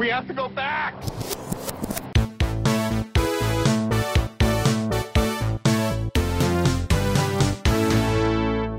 We 0.00 0.08
have 0.08 0.26
to 0.28 0.32
go 0.32 0.48
back! 0.48 0.94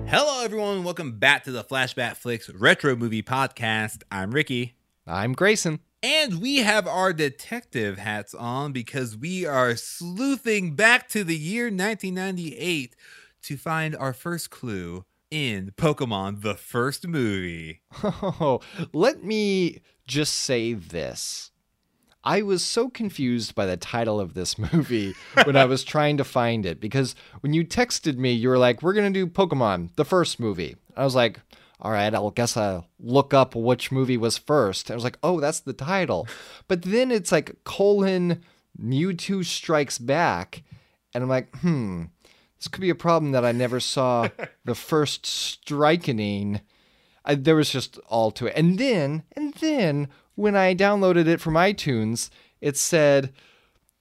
Hello, 0.10 0.44
everyone. 0.44 0.84
Welcome 0.84 1.20
back 1.20 1.44
to 1.44 1.52
the 1.52 1.64
Flashback 1.64 2.16
Flicks 2.16 2.50
Retro 2.50 2.96
Movie 2.96 3.22
Podcast. 3.22 4.02
I'm 4.12 4.32
Ricky. 4.32 4.74
I'm 5.06 5.34
Grayson. 5.34 5.82
And 6.02 6.42
we 6.42 6.58
have 6.58 6.88
our 6.88 7.14
detective 7.14 8.00
hats 8.00 8.34
on 8.34 8.72
because 8.72 9.16
we 9.16 9.46
are 9.46 9.76
sleuthing 9.76 10.74
back 10.74 11.08
to 11.10 11.24
the 11.24 11.38
year 11.38 11.66
1998 11.66 12.96
to 13.44 13.58
find 13.58 13.96
our 13.96 14.14
first 14.14 14.50
clue 14.50 15.06
in 15.32 15.72
Pokemon, 15.78 16.42
the 16.42 16.56
first 16.56 17.08
movie. 17.08 17.82
Oh, 18.04 18.60
let 18.92 19.24
me 19.24 19.82
just 20.12 20.34
say 20.36 20.74
this. 20.74 21.52
I 22.22 22.42
was 22.42 22.64
so 22.64 22.90
confused 22.90 23.56
by 23.56 23.66
the 23.66 23.78
title 23.78 24.20
of 24.20 24.34
this 24.34 24.58
movie 24.60 25.16
when 25.46 25.56
I 25.56 25.64
was 25.64 25.84
trying 25.86 26.18
to 26.18 26.26
find 26.26 26.66
it 26.66 26.82
because 26.82 27.16
when 27.40 27.54
you 27.54 27.64
texted 27.64 28.18
me, 28.18 28.34
you 28.34 28.50
were 28.50 28.58
like, 28.58 28.82
We're 28.82 28.94
going 28.94 29.12
to 29.12 29.26
do 29.26 29.26
Pokemon, 29.26 29.96
the 29.96 30.06
first 30.06 30.38
movie. 30.38 30.76
I 30.98 31.06
was 31.06 31.16
like, 31.16 31.40
All 31.80 31.92
right, 31.92 32.14
I'll 32.14 32.30
guess 32.30 32.58
I'll 32.58 32.86
look 33.00 33.34
up 33.34 33.56
which 33.56 33.90
movie 33.92 34.18
was 34.18 34.38
first. 34.38 34.92
I 34.92 34.96
was 34.96 35.06
like, 35.06 35.18
Oh, 35.24 35.40
that's 35.40 35.62
the 35.62 35.74
title. 35.74 36.28
But 36.68 36.82
then 36.82 37.10
it's 37.10 37.32
like 37.32 37.64
colon 37.64 38.44
Mewtwo 38.80 39.46
Strikes 39.46 39.98
Back. 39.98 40.64
And 41.16 41.24
I'm 41.24 41.30
like, 41.30 41.56
Hmm, 41.60 42.04
this 42.60 42.68
could 42.68 42.82
be 42.82 42.92
a 42.92 42.96
problem 42.96 43.32
that 43.32 43.46
I 43.46 43.54
never 43.54 43.80
saw 43.80 44.28
the 44.66 44.76
first 44.76 45.24
Strikening. 45.24 46.60
I, 47.26 47.36
there 47.36 47.56
was 47.56 47.70
just 47.70 47.98
all 48.08 48.32
to 48.32 48.48
it. 48.48 48.54
And 48.56 48.78
then, 48.78 49.24
and 49.34 49.54
then 49.56 50.08
when 50.36 50.56
I 50.56 50.74
downloaded 50.76 51.28
it 51.28 51.40
from 51.42 51.54
iTunes, 51.56 52.30
it 52.62 52.78
said 52.78 53.32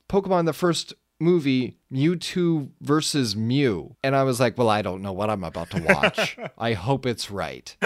Pokemon 0.08 0.46
the 0.46 0.52
first 0.52 0.94
movie 1.18 1.76
Mewtwo 1.92 2.70
versus 2.80 3.36
Mew. 3.36 3.96
And 4.02 4.16
I 4.16 4.22
was 4.22 4.40
like, 4.40 4.56
well, 4.56 4.70
I 4.70 4.82
don't 4.82 5.02
know 5.02 5.12
what 5.12 5.28
I'm 5.30 5.44
about 5.44 5.70
to 5.70 5.82
watch. 5.82 6.38
I 6.58 6.72
hope 6.72 7.04
it's 7.06 7.30
right. 7.30 7.76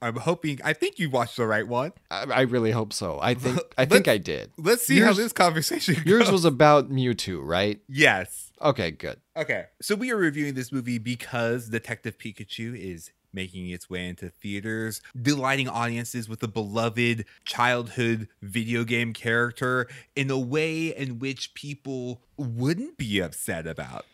I'm 0.00 0.16
hoping, 0.16 0.60
I 0.62 0.72
think 0.74 0.98
you 0.98 1.08
watched 1.08 1.36
the 1.36 1.46
right 1.46 1.66
one. 1.66 1.92
I, 2.10 2.24
I 2.24 2.40
really 2.42 2.70
hope 2.72 2.92
so. 2.92 3.18
I 3.22 3.34
think 3.34 3.58
I 3.78 3.84
think 3.86 4.08
I 4.08 4.18
did. 4.18 4.50
Let's 4.58 4.86
see 4.86 4.96
Yours- 4.96 5.16
how 5.16 5.22
this 5.22 5.32
conversation 5.32 5.94
goes. 5.94 6.04
Yours 6.04 6.30
was 6.30 6.44
about 6.44 6.90
Mewtwo, 6.90 7.40
right? 7.42 7.80
Yes. 7.88 8.52
Okay, 8.60 8.90
good. 8.92 9.18
Okay. 9.36 9.64
So 9.82 9.94
we 9.94 10.10
are 10.10 10.16
reviewing 10.16 10.54
this 10.54 10.72
movie 10.72 10.98
because 10.98 11.68
Detective 11.68 12.18
Pikachu 12.18 12.78
is 12.78 13.10
making 13.34 13.68
its 13.68 13.90
way 13.90 14.08
into 14.08 14.28
theaters, 14.30 15.00
delighting 15.20 15.68
audiences 15.68 16.28
with 16.28 16.42
a 16.42 16.48
beloved 16.48 17.24
childhood 17.44 18.28
video 18.40 18.84
game 18.84 19.12
character 19.12 19.86
in 20.14 20.30
a 20.30 20.38
way 20.38 20.86
in 20.86 21.18
which 21.18 21.54
people 21.54 22.22
wouldn't 22.36 22.96
be 22.96 23.20
upset 23.20 23.66
about. 23.66 24.04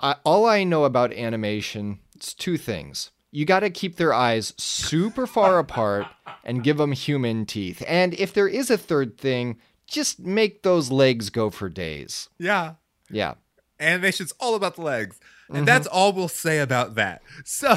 I, 0.00 0.16
all 0.24 0.46
I 0.46 0.64
know 0.64 0.84
about 0.84 1.12
animation 1.12 1.98
is 2.18 2.34
two 2.34 2.56
things. 2.56 3.10
You 3.30 3.44
got 3.44 3.60
to 3.60 3.70
keep 3.70 3.96
their 3.96 4.14
eyes 4.14 4.54
super 4.56 5.26
far 5.26 5.58
apart 5.58 6.06
and 6.44 6.64
give 6.64 6.78
them 6.78 6.92
human 6.92 7.46
teeth. 7.46 7.82
And 7.86 8.14
if 8.14 8.32
there 8.32 8.48
is 8.48 8.70
a 8.70 8.78
third 8.78 9.18
thing, 9.18 9.58
just 9.86 10.20
make 10.20 10.62
those 10.62 10.90
legs 10.90 11.30
go 11.30 11.50
for 11.50 11.68
days. 11.68 12.28
Yeah. 12.38 12.74
Yeah. 13.10 13.34
Animation's 13.80 14.32
all 14.38 14.54
about 14.54 14.76
the 14.76 14.82
legs. 14.82 15.18
And 15.50 15.66
that's 15.66 15.86
all 15.86 16.12
we'll 16.12 16.28
say 16.28 16.58
about 16.58 16.94
that. 16.96 17.22
So, 17.44 17.74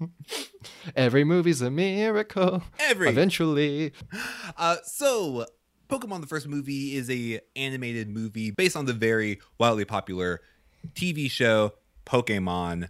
Every 0.96 1.24
movie's 1.24 1.62
a 1.62 1.70
miracle. 1.70 2.62
Every- 2.78 3.08
Eventually. 3.08 3.92
Uh, 4.56 4.76
so 4.84 5.46
Pokemon 5.88 6.20
the 6.20 6.26
first 6.26 6.46
movie 6.48 6.96
is 6.96 7.10
a 7.10 7.40
animated 7.56 8.08
movie 8.08 8.50
based 8.50 8.76
on 8.76 8.86
the 8.86 8.92
very 8.92 9.40
wildly 9.58 9.84
popular 9.84 10.40
TV 10.94 11.30
show 11.30 11.72
Pokemon 12.06 12.88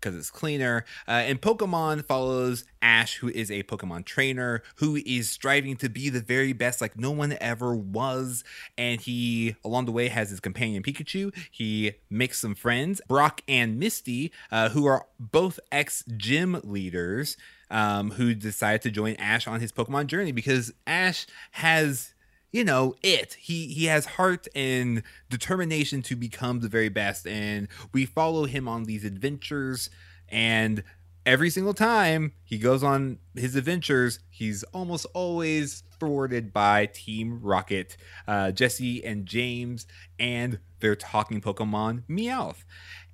because 0.00 0.16
it's 0.16 0.30
cleaner. 0.30 0.84
Uh, 1.06 1.12
and 1.12 1.40
Pokemon 1.40 2.06
follows 2.06 2.64
Ash, 2.82 3.16
who 3.16 3.28
is 3.28 3.50
a 3.50 3.62
Pokemon 3.64 4.04
trainer 4.04 4.62
who 4.76 4.96
is 5.04 5.28
striving 5.28 5.76
to 5.76 5.88
be 5.88 6.08
the 6.08 6.20
very 6.20 6.52
best, 6.52 6.80
like 6.80 6.98
no 6.98 7.10
one 7.10 7.36
ever 7.40 7.74
was. 7.74 8.42
And 8.78 9.00
he, 9.00 9.56
along 9.64 9.86
the 9.86 9.92
way, 9.92 10.08
has 10.08 10.30
his 10.30 10.40
companion 10.40 10.82
Pikachu. 10.82 11.34
He 11.50 11.92
makes 12.08 12.40
some 12.40 12.54
friends, 12.54 13.00
Brock 13.08 13.42
and 13.46 13.78
Misty, 13.78 14.32
uh, 14.50 14.70
who 14.70 14.86
are 14.86 15.06
both 15.18 15.60
ex 15.70 16.04
gym 16.16 16.60
leaders. 16.64 17.36
Um, 17.72 18.10
who 18.10 18.34
decided 18.34 18.82
to 18.82 18.90
join 18.90 19.14
Ash 19.14 19.46
on 19.46 19.60
his 19.60 19.70
Pokemon 19.70 20.08
journey 20.08 20.32
because 20.32 20.72
Ash 20.88 21.28
has 21.52 22.14
you 22.52 22.64
know 22.64 22.94
it. 23.02 23.34
He 23.34 23.68
he 23.68 23.84
has 23.86 24.06
heart 24.06 24.46
and 24.54 25.02
determination 25.28 26.02
to 26.02 26.16
become 26.16 26.60
the 26.60 26.68
very 26.68 26.88
best 26.88 27.26
and 27.26 27.68
we 27.92 28.06
follow 28.06 28.44
him 28.44 28.68
on 28.68 28.84
these 28.84 29.04
adventures 29.04 29.90
and 30.28 30.82
every 31.26 31.50
single 31.50 31.74
time 31.74 32.32
he 32.44 32.58
goes 32.58 32.82
on 32.82 33.18
his 33.34 33.54
adventures 33.54 34.20
he's 34.30 34.62
almost 34.72 35.06
always 35.14 35.82
thwarted 35.98 36.50
by 36.52 36.86
team 36.86 37.38
rocket 37.42 37.96
uh, 38.26 38.50
jesse 38.50 39.04
and 39.04 39.26
james 39.26 39.86
and 40.18 40.58
their 40.80 40.96
talking 40.96 41.40
pokemon 41.40 42.02
meowth 42.08 42.64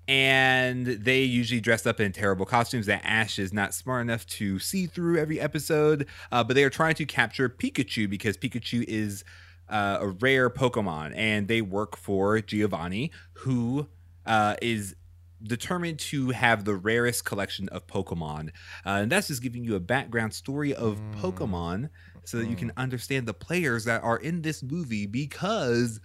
and 0.08 0.86
they 0.86 1.22
usually 1.22 1.60
dress 1.60 1.86
up 1.86 2.00
in 2.00 2.12
terrible 2.12 2.46
costumes 2.46 2.86
that 2.86 3.02
Ash 3.04 3.38
is 3.38 3.52
not 3.52 3.74
smart 3.74 4.02
enough 4.02 4.26
to 4.26 4.58
see 4.58 4.86
through 4.86 5.18
every 5.18 5.40
episode. 5.40 6.06
Uh, 6.30 6.44
but 6.44 6.54
they 6.54 6.64
are 6.64 6.70
trying 6.70 6.94
to 6.94 7.04
capture 7.04 7.48
Pikachu 7.48 8.08
because 8.08 8.36
Pikachu 8.36 8.84
is 8.86 9.24
uh, 9.68 9.98
a 10.00 10.08
rare 10.08 10.48
Pokemon, 10.48 11.12
and 11.16 11.48
they 11.48 11.60
work 11.60 11.96
for 11.96 12.40
Giovanni, 12.40 13.10
who 13.32 13.88
uh, 14.24 14.54
is 14.62 14.94
determined 15.42 15.98
to 15.98 16.30
have 16.30 16.64
the 16.64 16.74
rarest 16.74 17.24
collection 17.24 17.68
of 17.70 17.86
Pokemon. 17.86 18.50
Uh, 18.84 19.00
and 19.00 19.12
that's 19.12 19.28
just 19.28 19.42
giving 19.42 19.64
you 19.64 19.74
a 19.74 19.80
background 19.80 20.32
story 20.34 20.74
of 20.74 21.00
Pokemon 21.20 21.90
so 22.24 22.38
that 22.38 22.48
you 22.48 22.56
can 22.56 22.72
understand 22.76 23.26
the 23.26 23.34
players 23.34 23.84
that 23.84 24.02
are 24.02 24.16
in 24.16 24.42
this 24.42 24.62
movie 24.62 25.06
because 25.06 26.00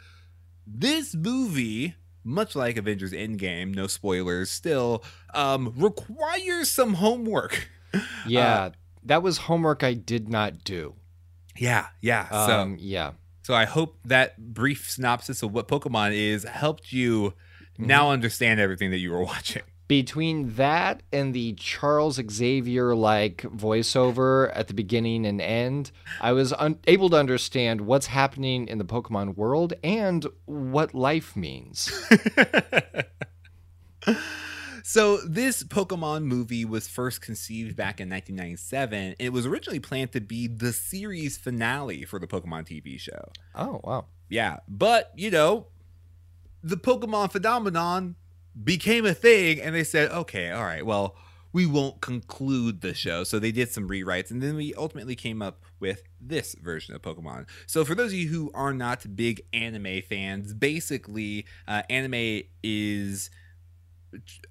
this 0.68 1.16
movie 1.16 1.96
much 2.24 2.56
like 2.56 2.78
avengers 2.78 3.12
endgame 3.12 3.74
no 3.74 3.88
spoilers 3.88 4.50
still 4.52 5.04
um 5.34 5.74
requires 5.78 6.70
some 6.70 6.96
homework 6.96 7.70
Yeah. 8.26 8.54
Uh, 8.54 8.72
that 9.04 9.22
was 9.24 9.38
homework 9.40 9.84
I 9.84 9.94
did 9.96 10.30
not 10.30 10.64
do. 10.64 10.96
yeah 11.58 11.88
yeah 12.02 12.28
Um, 12.32 12.78
so 12.78 12.84
yeah. 12.84 13.12
so 13.44 13.54
i 13.54 13.66
hope 13.66 13.98
that 14.06 14.38
brief 14.54 14.90
synopsis 14.90 15.44
of 15.44 15.52
what 15.52 15.68
pokemon 15.68 16.14
is 16.14 16.44
helped 16.44 16.94
you 16.94 17.34
now 17.78 18.12
understand 18.12 18.60
everything 18.60 18.92
that 18.92 19.00
you 19.00 19.12
were 19.12 19.24
watching 19.34 19.64
Between 19.92 20.56
that 20.56 21.04
and 21.12 21.34
the 21.34 21.52
Charles 21.56 22.18
Xavier 22.32 22.96
like 22.96 23.42
voiceover 23.42 24.50
at 24.56 24.70
the 24.70 24.74
beginning 24.74 25.26
and 25.26 25.42
end, 25.42 25.92
I 26.22 26.32
was 26.32 26.54
un- 26.54 26.80
able 26.88 27.10
to 27.10 27.18
understand 27.18 27.82
what's 27.82 28.06
happening 28.06 28.70
in 28.70 28.78
the 28.78 28.86
Pokemon 28.86 29.36
world 29.36 29.74
and 29.84 30.26
what 30.46 30.94
life 30.94 31.36
means. 31.36 31.92
So 34.84 35.18
this 35.18 35.64
Pokemon 35.64 36.24
movie 36.24 36.66
was 36.66 36.88
first 36.88 37.22
conceived 37.22 37.76
back 37.76 38.02
in 38.02 38.10
1997. 38.10 39.16
It 39.20 39.32
was 39.32 39.46
originally 39.46 39.80
planned 39.80 40.12
to 40.14 40.20
be 40.20 40.48
the 40.48 40.74
series 40.74 41.38
finale 41.38 42.04
for 42.04 42.18
the 42.18 42.28
Pokemon 42.28 42.68
TV 42.68 43.00
show. 43.00 43.32
oh, 43.56 43.80
wow. 43.84 44.06
Yeah, 44.28 44.58
but 44.68 45.12
you 45.16 45.32
know, 45.32 45.68
the 46.64 46.78
Pokemon 46.78 47.32
phenomenon 47.32 48.16
became 48.62 49.06
a 49.06 49.14
thing, 49.14 49.60
and 49.60 49.76
they 49.76 49.84
said, 49.84 50.12
okay, 50.12 50.52
all 50.52 50.64
right, 50.64 50.86
well, 50.86 51.16
we 51.54 51.66
won't 51.66 52.02
conclude 52.02 52.82
the 52.82 52.94
show. 52.94 53.24
So 53.24 53.40
they 53.40 53.52
did 53.52 53.70
some 53.72 53.90
rewrites, 53.90 54.32
and 54.32 54.42
then 54.42 54.56
we 54.56 54.74
ultimately 54.76 55.16
came 55.16 55.42
up 55.42 55.64
with 55.80 56.04
this 56.20 56.56
version 56.56 56.96
of 56.96 57.02
Pokemon. 57.02 57.48
So 57.68 57.84
for 57.84 57.96
those 57.96 58.12
of 58.12 58.18
you 58.18 58.30
who 58.30 58.52
are 58.54 58.74
not 58.74 59.16
big 59.16 59.42
anime 59.54 60.02
fans, 60.08 60.54
basically, 60.54 61.46
uh, 61.68 61.84
anime 61.90 62.44
is 62.64 63.30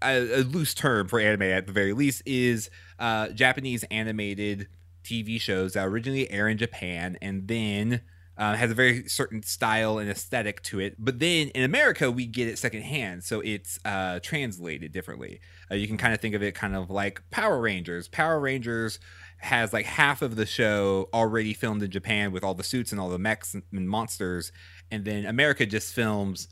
a, 0.02 0.40
a 0.40 0.42
loose 0.42 0.75
term 0.75 1.08
for 1.08 1.20
anime 1.20 1.42
at 1.42 1.66
the 1.66 1.72
very 1.72 1.92
least 1.92 2.22
is 2.26 2.70
uh, 2.98 3.28
Japanese 3.28 3.84
animated 3.84 4.69
TV 5.04 5.40
shows 5.40 5.75
that 5.75 5.86
originally 5.86 6.30
air 6.30 6.48
in 6.48 6.58
Japan 6.58 7.16
and 7.20 7.48
then 7.48 8.02
uh, 8.40 8.54
has 8.56 8.70
a 8.70 8.75
very 8.75 9.06
certain 9.06 9.42
style 9.42 9.98
and 9.98 10.10
aesthetic 10.10 10.62
to 10.62 10.81
it. 10.81 10.96
But 10.98 11.19
then 11.19 11.48
in 11.48 11.62
America, 11.62 12.10
we 12.10 12.25
get 12.25 12.48
it 12.48 12.58
secondhand, 12.58 13.22
so 13.22 13.40
it's 13.40 13.78
uh, 13.84 14.19
translated 14.20 14.92
differently. 14.92 15.40
Uh, 15.70 15.75
you 15.75 15.87
can 15.87 15.98
kind 15.98 16.14
of 16.14 16.20
think 16.20 16.34
of 16.34 16.42
it 16.42 16.54
kind 16.54 16.75
of 16.75 16.88
like 16.88 17.22
Power 17.31 17.60
Rangers. 17.60 18.08
Power 18.08 18.40
Rangers 18.40 18.98
has 19.40 19.75
like 19.75 19.84
half 19.84 20.22
of 20.22 20.37
the 20.37 20.46
show 20.46 21.10
already 21.12 21.52
filmed 21.52 21.82
in 21.82 21.90
Japan 21.90 22.32
with 22.32 22.42
all 22.42 22.54
the 22.54 22.64
suits 22.64 22.92
and 22.92 23.00
all 23.00 23.10
the 23.10 23.19
mechs 23.19 23.54
and 23.54 23.88
monsters, 23.88 24.52
and 24.90 25.04
then 25.04 25.26
America 25.26 25.66
just 25.66 25.92
films 25.92 26.48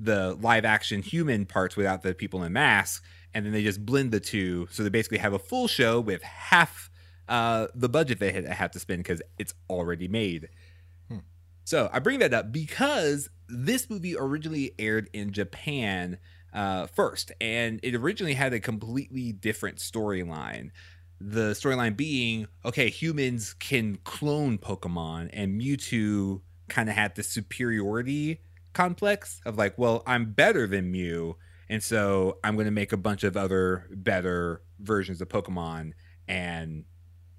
the 0.00 0.34
live 0.40 0.64
action 0.64 1.00
human 1.00 1.46
parts 1.46 1.76
without 1.76 2.02
the 2.02 2.12
people 2.12 2.42
in 2.42 2.52
masks, 2.52 3.02
and 3.34 3.46
then 3.46 3.52
they 3.52 3.62
just 3.62 3.86
blend 3.86 4.10
the 4.10 4.18
two, 4.18 4.66
so 4.72 4.82
they 4.82 4.88
basically 4.88 5.18
have 5.18 5.32
a 5.32 5.38
full 5.38 5.68
show 5.68 6.00
with 6.00 6.22
half 6.22 6.90
uh, 7.28 7.68
the 7.76 7.88
budget 7.88 8.18
they 8.18 8.32
had- 8.32 8.46
have 8.46 8.72
to 8.72 8.80
spend 8.80 8.98
because 8.98 9.22
it's 9.38 9.54
already 9.68 10.08
made. 10.08 10.48
So 11.70 11.88
I 11.92 12.00
bring 12.00 12.18
that 12.18 12.34
up 12.34 12.50
because 12.50 13.30
this 13.48 13.88
movie 13.88 14.16
originally 14.18 14.74
aired 14.76 15.08
in 15.12 15.30
Japan 15.30 16.18
uh, 16.52 16.88
first, 16.88 17.30
and 17.40 17.78
it 17.84 17.94
originally 17.94 18.34
had 18.34 18.52
a 18.52 18.58
completely 18.58 19.30
different 19.30 19.76
storyline. 19.76 20.72
The 21.20 21.52
storyline 21.52 21.96
being 21.96 22.48
okay, 22.64 22.90
humans 22.90 23.54
can 23.54 23.98
clone 24.02 24.58
Pokemon, 24.58 25.30
and 25.32 25.60
Mewtwo 25.60 26.40
kind 26.68 26.88
of 26.88 26.96
had 26.96 27.14
the 27.14 27.22
superiority 27.22 28.40
complex 28.72 29.40
of 29.46 29.56
like, 29.56 29.78
well, 29.78 30.02
I'm 30.08 30.32
better 30.32 30.66
than 30.66 30.90
Mew, 30.90 31.36
and 31.68 31.84
so 31.84 32.38
I'm 32.42 32.54
going 32.56 32.64
to 32.64 32.72
make 32.72 32.90
a 32.90 32.96
bunch 32.96 33.22
of 33.22 33.36
other 33.36 33.86
better 33.92 34.62
versions 34.80 35.20
of 35.20 35.28
Pokemon. 35.28 35.92
And 36.26 36.86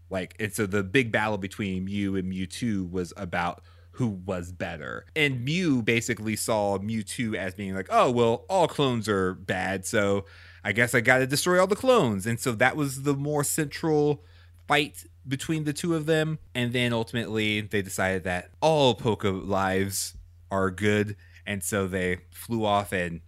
like, 0.10 0.38
and 0.40 0.54
so 0.54 0.66
the 0.66 0.84
big 0.84 1.12
battle 1.12 1.38
between 1.38 1.84
Mew 1.84 2.16
and 2.16 2.32
Mewtwo 2.32 2.90
was 2.90 3.12
about 3.18 3.62
who 4.02 4.08
was 4.08 4.52
better. 4.52 5.06
And 5.16 5.46
Mew 5.46 5.84
basically 5.84 6.36
saw 6.36 6.80
Mewtwo 6.80 7.36
as 7.36 7.54
being 7.54 7.76
like, 7.76 7.86
oh, 7.92 8.10
well, 8.10 8.46
all 8.50 8.68
clones 8.68 9.08
are 9.08 9.36
bad. 9.36 9.86
So 9.86 10.26
I 10.64 10.72
guess 10.72 10.96
I 10.96 11.02
got 11.02 11.20
to 11.20 11.28
destroy 11.28 11.60
all 11.60 11.68
the 11.68 11.76
clones. 11.76 12.26
And 12.26 12.40
so 12.40 12.54
that 12.54 12.76
was 12.76 13.04
the 13.04 13.14
more 13.14 13.44
central 13.44 14.24
fight 14.68 15.06
between 15.28 15.66
the 15.66 15.72
two 15.72 15.94
of 15.94 16.08
them. 16.08 16.40
And 16.56 16.74
then 16.74 16.94
ultimately 16.94 17.62
they 17.62 17.84
decided 17.84 18.24
that 18.24 18.50
all 18.60 18.96
Poke 18.96 19.24
lives 19.24 20.18
are 20.50 20.72
good. 20.72 21.16
And 21.46 21.64
so 21.64 21.88
they 21.88 22.22
flew 22.32 22.66
off 22.66 22.92
and 22.92 23.22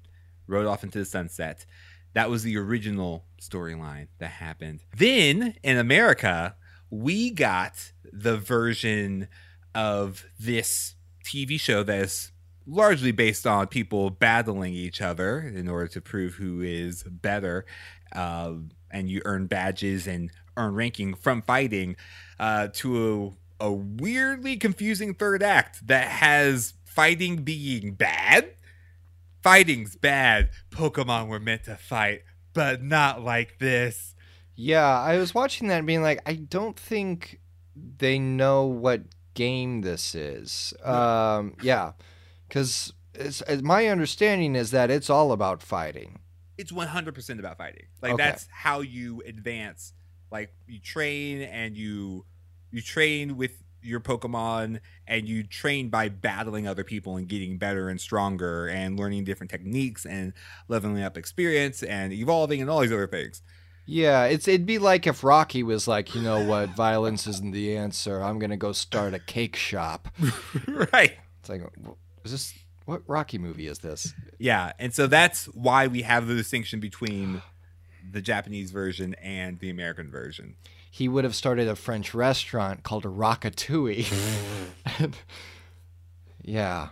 rode 0.48 0.66
off 0.66 0.84
into 0.84 0.98
the 0.98 1.06
sunset. 1.06 1.68
That 2.14 2.31
was 2.31 2.42
the 2.42 2.58
original 2.58 3.25
storyline 3.40 4.08
that 4.18 4.31
happened. 4.31 4.80
Then 4.98 5.54
in 5.62 5.78
America, 5.78 6.56
we 6.90 7.30
got 7.30 7.92
the 8.12 8.38
version 8.38 9.28
of 9.75 10.25
this 10.40 10.96
TV 11.24 11.60
show 11.60 11.84
that 11.84 12.00
is 12.00 12.31
largely 12.66 13.12
based 13.12 13.46
on 13.46 13.68
people 13.68 14.10
battling 14.10 14.74
each 14.74 15.02
other 15.02 15.40
in 15.40 15.68
order 15.68 15.88
to 15.88 16.02
prove 16.02 16.36
who 16.36 16.62
is 16.62 17.04
better. 17.04 17.66
Uh, 18.14 18.54
and 18.92 19.10
you 19.10 19.22
earn 19.25 19.48
badges 19.48 20.08
and 20.08 20.31
earn 20.56 20.74
ranking 20.75 21.16
from 21.16 21.42
fighting 21.42 21.96
uh, 22.40 22.68
to 22.74 23.36
a, 23.60 23.66
a 23.66 23.72
weirdly 23.72 24.56
confusing 24.56 25.14
third 25.14 25.42
act 25.42 25.88
that 25.88 26.08
has 26.08 26.74
fighting 26.86 27.38
being 27.38 27.94
bad. 27.94 28.54
Fighting's 29.42 29.96
bad. 29.96 30.52
Pokemon 30.70 31.28
were 31.28 31.40
meant 31.40 31.64
to 31.66 31.75
fight, 31.75 32.22
but 32.54 32.81
not 32.81 33.22
like 33.22 33.58
this. 33.60 34.16
Yeah, 34.56 35.00
I 35.00 35.18
was 35.18 35.34
watching 35.34 35.68
that 35.68 35.80
and 35.80 35.88
being 35.88 36.04
like, 36.04 36.22
I 36.25 36.36
don't 36.36 36.80
think 36.80 37.42
they 37.75 38.20
know 38.20 38.66
what 38.66 39.02
game 39.33 39.81
this 39.81 40.15
is. 40.15 40.74
Um, 40.83 41.56
yeah, 41.62 41.94
because 42.47 42.94
it's 43.13 43.44
my 43.62 43.88
understanding 43.88 44.56
is 44.56 44.71
that 44.71 44.89
it's 44.89 45.09
all 45.09 45.31
about 45.31 45.62
fighting. 45.62 46.19
It's 46.57 46.71
100% 46.71 47.39
about 47.39 47.57
fighting. 47.57 47.85
Like 48.01 48.13
Okay. 48.13 48.24
that's 48.24 48.47
how 48.51 48.81
you 48.81 49.21
advance. 49.25 49.94
Like 50.31 50.53
you 50.68 50.80
train 50.80 51.41
and 51.41 51.75
you 51.77 52.25
you 52.71 52.81
train 52.81 53.38
with 53.38 53.51
your 53.83 54.00
Pokemon 54.00 54.80
and 55.07 55.27
you 55.27 55.44
train 55.44 55.89
by 55.89 56.09
battling 56.09 56.68
other 56.68 56.83
people 56.83 57.18
and 57.18 57.27
getting 57.27 57.57
better 57.57 57.89
and 57.89 58.00
stronger 58.00 58.68
and 58.68 58.97
learning 58.97 59.25
different 59.25 59.51
techniques 59.51 60.06
and 60.06 60.33
leveling 60.68 61.03
up 61.03 61.18
experience 61.18 61.83
and 61.83 62.13
evolving 62.13 62.62
and 62.62 62.69
all 62.69 62.79
these 62.79 62.91
other 62.91 63.07
things. 63.07 63.41
Yeah, 63.85 64.25
it's 64.25 64.47
it'd 64.47 64.65
be 64.65 64.80
like 64.80 65.06
if 65.07 65.24
Rocky 65.24 65.62
was 65.63 65.88
like, 65.88 66.15
you 66.15 66.21
know 66.21 66.44
what, 66.45 66.69
violence 66.69 67.27
isn't 67.27 67.51
the 67.51 67.75
answer. 67.75 68.21
I'm 68.21 68.39
gonna 68.39 68.57
go 68.57 68.71
start 68.71 69.13
a 69.13 69.19
cake 69.19 69.56
shop. 69.56 70.07
right. 70.68 71.18
It's 71.41 71.50
like, 71.50 71.62
is 72.24 72.31
this 72.31 72.53
what 72.85 73.01
Rocky 73.07 73.38
movie 73.38 73.68
is 73.68 73.80
this? 73.80 74.13
Yeah, 74.39 74.71
and 74.80 74.94
so 74.94 75.07
that's 75.07 75.45
why 75.47 75.88
we 75.88 76.03
have 76.03 76.27
the 76.27 76.35
distinction 76.35 76.80
between 76.80 77.41
the 78.09 78.21
Japanese 78.21 78.71
version 78.71 79.15
and 79.15 79.59
the 79.59 79.69
American 79.69 80.09
version. 80.09 80.56
He 80.89 81.09
would 81.09 81.24
have 81.24 81.33
started 81.36 81.68
a 81.68 81.75
French 81.75 82.13
restaurant 82.13 82.83
called 82.83 83.03
Ratatouille. 83.03 84.06
And- 85.00 85.18
yeah, 86.41 86.89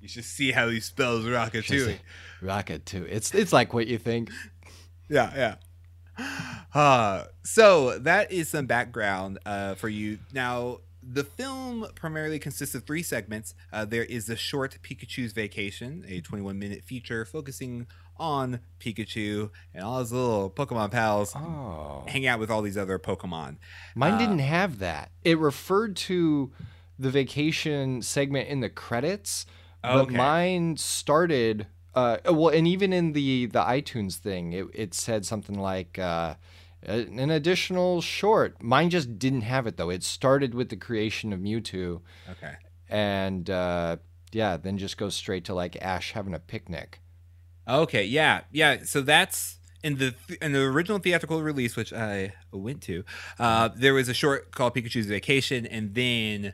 You 0.00 0.08
should 0.08 0.24
see 0.24 0.52
how 0.52 0.68
he 0.68 0.80
spells 0.80 1.24
Ratatouille. 1.24 1.98
Ratatouille. 2.42 3.08
It's 3.10 3.34
it's 3.34 3.52
like 3.52 3.72
what 3.74 3.86
you 3.86 3.98
think. 3.98 4.30
Yeah, 5.08 5.32
yeah. 5.34 5.54
Uh, 6.74 7.24
so 7.42 7.98
that 7.98 8.30
is 8.30 8.50
some 8.50 8.66
background 8.66 9.38
uh, 9.46 9.74
for 9.74 9.88
you. 9.88 10.18
Now, 10.34 10.78
the 11.02 11.24
film 11.24 11.86
primarily 11.94 12.38
consists 12.38 12.74
of 12.74 12.84
three 12.84 13.02
segments. 13.02 13.54
Uh, 13.72 13.86
there 13.86 14.04
is 14.04 14.26
the 14.26 14.36
short 14.36 14.78
Pikachu's 14.82 15.32
Vacation, 15.32 16.04
a 16.06 16.20
21 16.20 16.58
minute 16.58 16.84
feature 16.84 17.24
focusing 17.24 17.86
on 18.18 18.60
Pikachu 18.80 19.48
and 19.72 19.82
all 19.82 20.00
his 20.00 20.12
little 20.12 20.50
Pokemon 20.50 20.90
pals 20.90 21.34
Oh, 21.34 22.04
hang 22.06 22.26
out 22.26 22.38
with 22.38 22.50
all 22.50 22.60
these 22.62 22.76
other 22.76 22.98
Pokemon. 22.98 23.56
mine 23.94 24.14
Uh, 24.14 24.18
didn't 24.18 24.38
have 24.40 24.78
that. 24.80 25.10
It 25.24 25.38
referred 25.38 25.96
to 25.96 26.52
the 26.98 27.10
vacation 27.10 28.02
segment 28.02 28.48
in 28.48 28.60
the 28.60 28.68
credits, 28.68 29.46
but 29.82 29.96
Okay. 30.08 30.16
mine 30.16 30.76
started. 30.76 31.66
Uh, 31.94 32.18
well, 32.26 32.48
and 32.48 32.66
even 32.66 32.92
in 32.92 33.12
the 33.12 33.46
the 33.46 33.60
iTunes 33.62 34.16
thing, 34.16 34.52
it, 34.52 34.66
it 34.74 34.94
said 34.94 35.24
something 35.26 35.58
like 35.58 35.98
uh, 35.98 36.34
an 36.82 37.30
additional 37.30 38.00
short. 38.00 38.62
Mine 38.62 38.90
just 38.90 39.18
didn't 39.18 39.40
have 39.42 39.66
it 39.66 39.76
though. 39.76 39.90
It 39.90 40.04
started 40.04 40.54
with 40.54 40.68
the 40.68 40.76
creation 40.76 41.32
of 41.32 41.40
Mewtwo, 41.40 42.02
Okay. 42.30 42.54
and 42.88 43.48
uh, 43.50 43.96
yeah, 44.32 44.56
then 44.56 44.78
just 44.78 44.96
goes 44.96 45.14
straight 45.16 45.44
to 45.46 45.54
like 45.54 45.76
Ash 45.82 46.12
having 46.12 46.34
a 46.34 46.38
picnic. 46.38 47.00
Okay, 47.66 48.04
yeah, 48.04 48.42
yeah. 48.52 48.84
So 48.84 49.00
that's 49.00 49.58
in 49.82 49.96
the 49.96 50.14
in 50.40 50.52
the 50.52 50.60
original 50.60 50.98
theatrical 50.98 51.42
release, 51.42 51.74
which 51.76 51.92
I 51.92 52.34
went 52.52 52.82
to. 52.82 53.04
Uh, 53.38 53.70
there 53.74 53.94
was 53.94 54.08
a 54.08 54.14
short 54.14 54.52
called 54.52 54.74
Pikachu's 54.74 55.06
Vacation, 55.06 55.66
and 55.66 55.94
then 55.94 56.52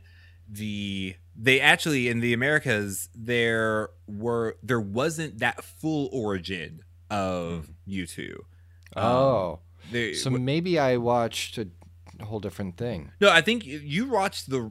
the 0.48 1.16
they 1.36 1.60
actually 1.60 2.08
in 2.08 2.20
the 2.20 2.32
Americas 2.32 3.08
there 3.14 3.90
were 4.06 4.56
there 4.62 4.80
wasn't 4.80 5.38
that 5.38 5.64
full 5.64 6.08
origin 6.12 6.80
of 7.10 7.70
Mewtwo. 7.88 8.34
Um, 8.96 9.04
Oh, 9.04 9.58
There, 9.90 10.14
so 10.14 10.30
maybe 10.30 10.78
I 10.78 10.96
watched 10.96 11.58
a 11.58 11.68
whole 12.24 12.40
different 12.40 12.76
thing. 12.76 13.10
no, 13.20 13.30
I 13.30 13.40
think 13.40 13.66
you- 13.66 14.08
watched 14.08 14.48
the 14.50 14.70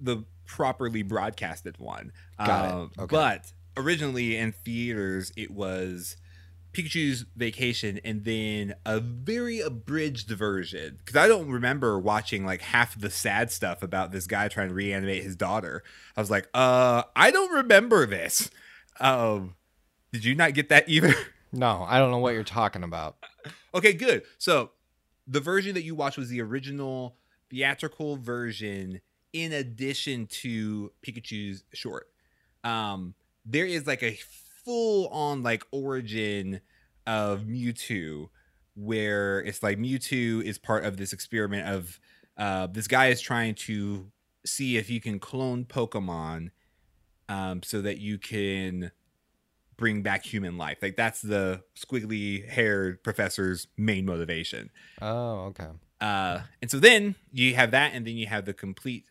the 0.00 0.24
properly 0.46 1.02
broadcasted 1.02 1.78
one. 1.78 2.12
Got 2.38 2.64
it. 2.64 2.70
Um, 2.72 2.90
Okay. 2.98 3.12
But 3.16 3.52
originally 3.76 4.36
in 4.36 4.52
theaters, 4.52 5.32
it 5.36 5.50
was 5.50 6.16
Pikachu's 6.74 7.24
Vacation 7.36 8.00
and 8.04 8.24
then 8.24 8.74
a 8.84 9.00
very 9.00 9.60
abridged 9.60 10.28
version. 10.30 10.96
Because 10.98 11.16
I 11.16 11.28
don't 11.28 11.48
remember 11.48 11.98
watching 11.98 12.44
like 12.44 12.60
half 12.60 12.98
the 12.98 13.10
sad 13.10 13.50
stuff 13.50 13.82
about 13.82 14.12
this 14.12 14.26
guy 14.26 14.48
trying 14.48 14.68
to 14.68 14.74
reanimate 14.74 15.22
his 15.22 15.36
daughter. 15.36 15.82
I 16.16 16.20
was 16.20 16.30
like, 16.30 16.48
uh, 16.52 17.04
I 17.16 17.30
don't 17.30 17.52
remember 17.52 18.06
this. 18.06 18.50
Um, 19.00 19.54
did 20.12 20.24
you 20.24 20.34
not 20.34 20.54
get 20.54 20.68
that 20.68 20.88
either? 20.88 21.14
No, 21.56 21.86
I 21.88 22.00
don't 22.00 22.10
know 22.10 22.18
what 22.18 22.34
you're 22.34 22.42
talking 22.42 22.82
about. 22.82 23.14
Okay, 23.72 23.92
good. 23.92 24.22
So 24.38 24.72
the 25.28 25.38
version 25.38 25.74
that 25.74 25.84
you 25.84 25.94
watched 25.94 26.18
was 26.18 26.28
the 26.28 26.42
original 26.42 27.14
theatrical 27.48 28.16
version 28.16 29.00
in 29.32 29.52
addition 29.52 30.26
to 30.26 30.90
Pikachu's 31.06 31.62
short. 31.72 32.08
Um 32.64 33.14
there 33.46 33.66
is 33.66 33.86
like 33.86 34.02
a 34.02 34.18
full 34.64 35.08
on 35.08 35.42
like 35.42 35.64
origin 35.70 36.60
of 37.06 37.42
Mewtwo 37.42 38.28
where 38.74 39.40
it's 39.40 39.62
like 39.62 39.78
Mewtwo 39.78 40.42
is 40.42 40.58
part 40.58 40.84
of 40.84 40.96
this 40.96 41.12
experiment 41.12 41.68
of 41.68 42.00
uh 42.36 42.66
this 42.66 42.88
guy 42.88 43.06
is 43.06 43.20
trying 43.20 43.54
to 43.54 44.10
see 44.44 44.76
if 44.76 44.90
you 44.90 45.00
can 45.00 45.18
clone 45.18 45.64
Pokemon 45.64 46.50
um 47.28 47.62
so 47.62 47.80
that 47.82 47.98
you 47.98 48.18
can 48.18 48.90
bring 49.76 50.02
back 50.02 50.24
human 50.24 50.56
life. 50.56 50.78
Like 50.82 50.96
that's 50.96 51.20
the 51.20 51.62
squiggly 51.76 52.48
haired 52.48 53.02
professor's 53.02 53.66
main 53.76 54.06
motivation. 54.06 54.70
Oh, 55.00 55.46
okay. 55.46 55.68
Uh, 56.00 56.40
and 56.60 56.70
so 56.70 56.78
then 56.78 57.14
you 57.32 57.54
have 57.54 57.70
that, 57.70 57.92
and 57.94 58.06
then 58.06 58.16
you 58.16 58.26
have 58.26 58.44
the 58.44 58.52
complete 58.52 59.04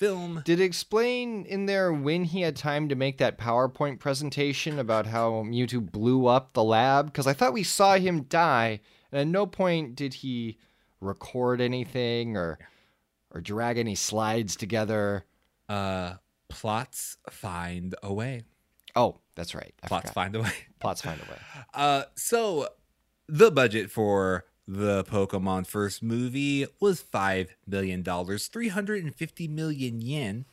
film. 0.00 0.42
Did 0.44 0.58
it 0.60 0.64
explain 0.64 1.44
in 1.44 1.66
there 1.66 1.92
when 1.92 2.24
he 2.24 2.40
had 2.40 2.56
time 2.56 2.88
to 2.88 2.94
make 2.94 3.18
that 3.18 3.38
PowerPoint 3.38 3.98
presentation 4.00 4.78
about 4.78 5.06
how 5.06 5.42
Mewtwo 5.44 5.92
blew 5.92 6.26
up 6.26 6.54
the 6.54 6.64
lab? 6.64 7.06
Because 7.06 7.26
I 7.26 7.34
thought 7.34 7.52
we 7.52 7.62
saw 7.62 7.96
him 7.96 8.22
die, 8.22 8.80
and 9.12 9.20
at 9.20 9.26
no 9.28 9.46
point 9.46 9.94
did 9.94 10.14
he 10.14 10.58
record 11.00 11.60
anything 11.60 12.36
or 12.36 12.58
or 13.32 13.40
drag 13.40 13.78
any 13.78 13.94
slides 13.94 14.56
together. 14.56 15.24
Uh, 15.68 16.14
plots 16.48 17.16
find 17.28 17.94
a 18.02 18.12
way. 18.12 18.42
Oh, 18.96 19.18
that's 19.36 19.54
right. 19.54 19.72
I 19.82 19.86
Plots 19.86 20.10
forgot. 20.10 20.14
find 20.14 20.36
a 20.36 20.40
way. 20.42 20.52
Plots 20.80 21.02
find 21.02 21.20
a 21.20 21.30
way. 21.30 21.38
Uh, 21.74 22.02
so 22.16 22.66
the 23.28 23.50
budget 23.52 23.92
for 23.92 24.44
the 24.72 25.02
Pokemon 25.04 25.66
first 25.66 26.00
movie 26.00 26.64
was 26.78 27.00
five 27.00 27.56
million 27.66 28.02
dollars, 28.02 28.46
three 28.46 28.68
hundred 28.68 29.02
and 29.02 29.12
fifty 29.14 29.48
million 29.48 30.00
yen. 30.00 30.44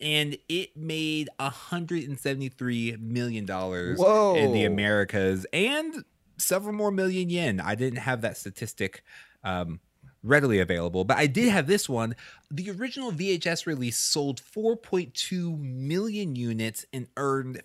and 0.00 0.36
it 0.48 0.76
made 0.76 1.28
173 1.38 2.96
million 3.00 3.46
dollars 3.46 3.98
Whoa. 3.98 4.34
in 4.34 4.52
the 4.52 4.64
Americas 4.64 5.46
and 5.52 6.04
several 6.36 6.74
more 6.74 6.90
million 6.90 7.30
yen. 7.30 7.60
I 7.60 7.74
didn't 7.76 8.00
have 8.00 8.20
that 8.22 8.36
statistic 8.36 9.02
um, 9.44 9.78
readily 10.22 10.58
available, 10.58 11.04
but 11.04 11.16
I 11.16 11.26
did 11.26 11.48
have 11.48 11.66
this 11.66 11.88
one. 11.88 12.16
The 12.50 12.70
original 12.70 13.12
VHS 13.12 13.66
release 13.66 13.96
sold 13.96 14.40
4.2 14.42 15.58
million 15.58 16.34
units 16.34 16.84
and 16.92 17.06
earned 17.16 17.62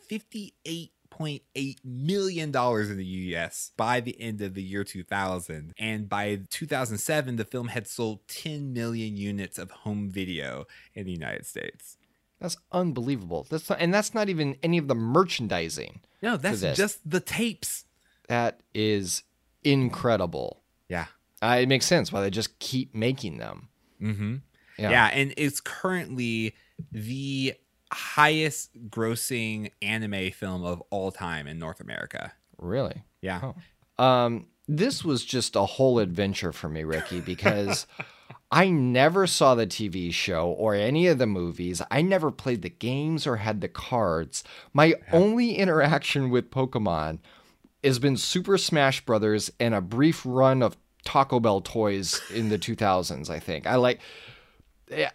58.8 1.11 1.77
million 1.83 2.51
dollars 2.51 2.89
in 2.89 2.97
the 2.97 3.05
US 3.05 3.71
by 3.77 3.99
the 3.99 4.19
end 4.19 4.41
of 4.41 4.53
the 4.53 4.63
year 4.63 4.83
2000 4.83 5.73
and 5.77 6.09
by 6.09 6.39
2007 6.49 7.35
the 7.35 7.45
film 7.45 7.69
had 7.69 7.87
sold 7.87 8.27
10 8.27 8.73
million 8.73 9.17
units 9.17 9.57
of 9.57 9.71
home 9.71 10.09
video 10.09 10.65
in 10.93 11.05
the 11.05 11.11
United 11.11 11.45
States. 11.45 11.97
That's 12.39 12.57
unbelievable. 12.71 13.45
That's 13.49 13.69
not, 13.69 13.79
and 13.81 13.93
that's 13.93 14.13
not 14.13 14.29
even 14.29 14.55
any 14.63 14.77
of 14.77 14.87
the 14.87 14.95
merchandising. 14.95 15.99
No, 16.21 16.37
that's 16.37 16.61
just 16.61 17.09
the 17.09 17.19
tapes. 17.19 17.85
That 18.29 18.61
is 18.73 19.23
incredible. 19.63 20.61
Yeah. 20.87 21.07
Uh, 21.41 21.57
it 21.61 21.67
makes 21.67 21.85
sense 21.85 22.11
why 22.11 22.21
they 22.21 22.29
just 22.29 22.57
keep 22.59 22.95
making 22.95 23.37
them. 23.39 23.69
Mm-hmm. 24.01 24.35
Yeah. 24.77 24.89
Yeah. 24.91 25.05
and 25.07 25.33
it's 25.35 25.59
currently 25.59 26.55
the 26.91 27.55
highest 27.91 28.89
grossing 28.89 29.71
anime 29.81 30.31
film 30.31 30.63
of 30.63 30.81
all 30.89 31.11
time 31.11 31.47
in 31.47 31.59
North 31.59 31.79
America. 31.79 32.33
Really. 32.57 33.03
Yeah. 33.21 33.53
Oh. 33.97 34.03
Um, 34.03 34.47
this 34.67 35.03
was 35.03 35.25
just 35.25 35.55
a 35.55 35.65
whole 35.65 35.99
adventure 35.99 36.51
for 36.51 36.69
me, 36.69 36.83
Ricky, 36.83 37.19
because 37.25 37.87
I 38.51 38.69
never 38.69 39.27
saw 39.27 39.55
the 39.55 39.67
TV 39.67 40.13
show 40.13 40.49
or 40.49 40.75
any 40.75 41.07
of 41.07 41.17
the 41.17 41.27
movies. 41.27 41.81
I 41.91 42.01
never 42.01 42.31
played 42.31 42.61
the 42.61 42.69
games 42.69 43.27
or 43.27 43.37
had 43.37 43.61
the 43.61 43.67
cards. 43.67 44.43
My 44.73 44.95
only 45.11 45.55
interaction 45.55 46.29
with 46.29 46.51
Pokemon 46.51 47.19
has 47.83 47.99
been 47.99 48.17
Super 48.17 48.57
Smash 48.57 49.05
Brothers 49.05 49.51
and 49.59 49.73
a 49.73 49.81
brief 49.81 50.23
run 50.25 50.61
of 50.61 50.77
Taco 51.05 51.39
Bell 51.39 51.61
toys 51.61 52.21
in 52.33 52.49
the 52.49 52.59
2000s, 52.59 53.29
I 53.29 53.39
think. 53.39 53.65
I 53.65 53.75
like 53.75 53.99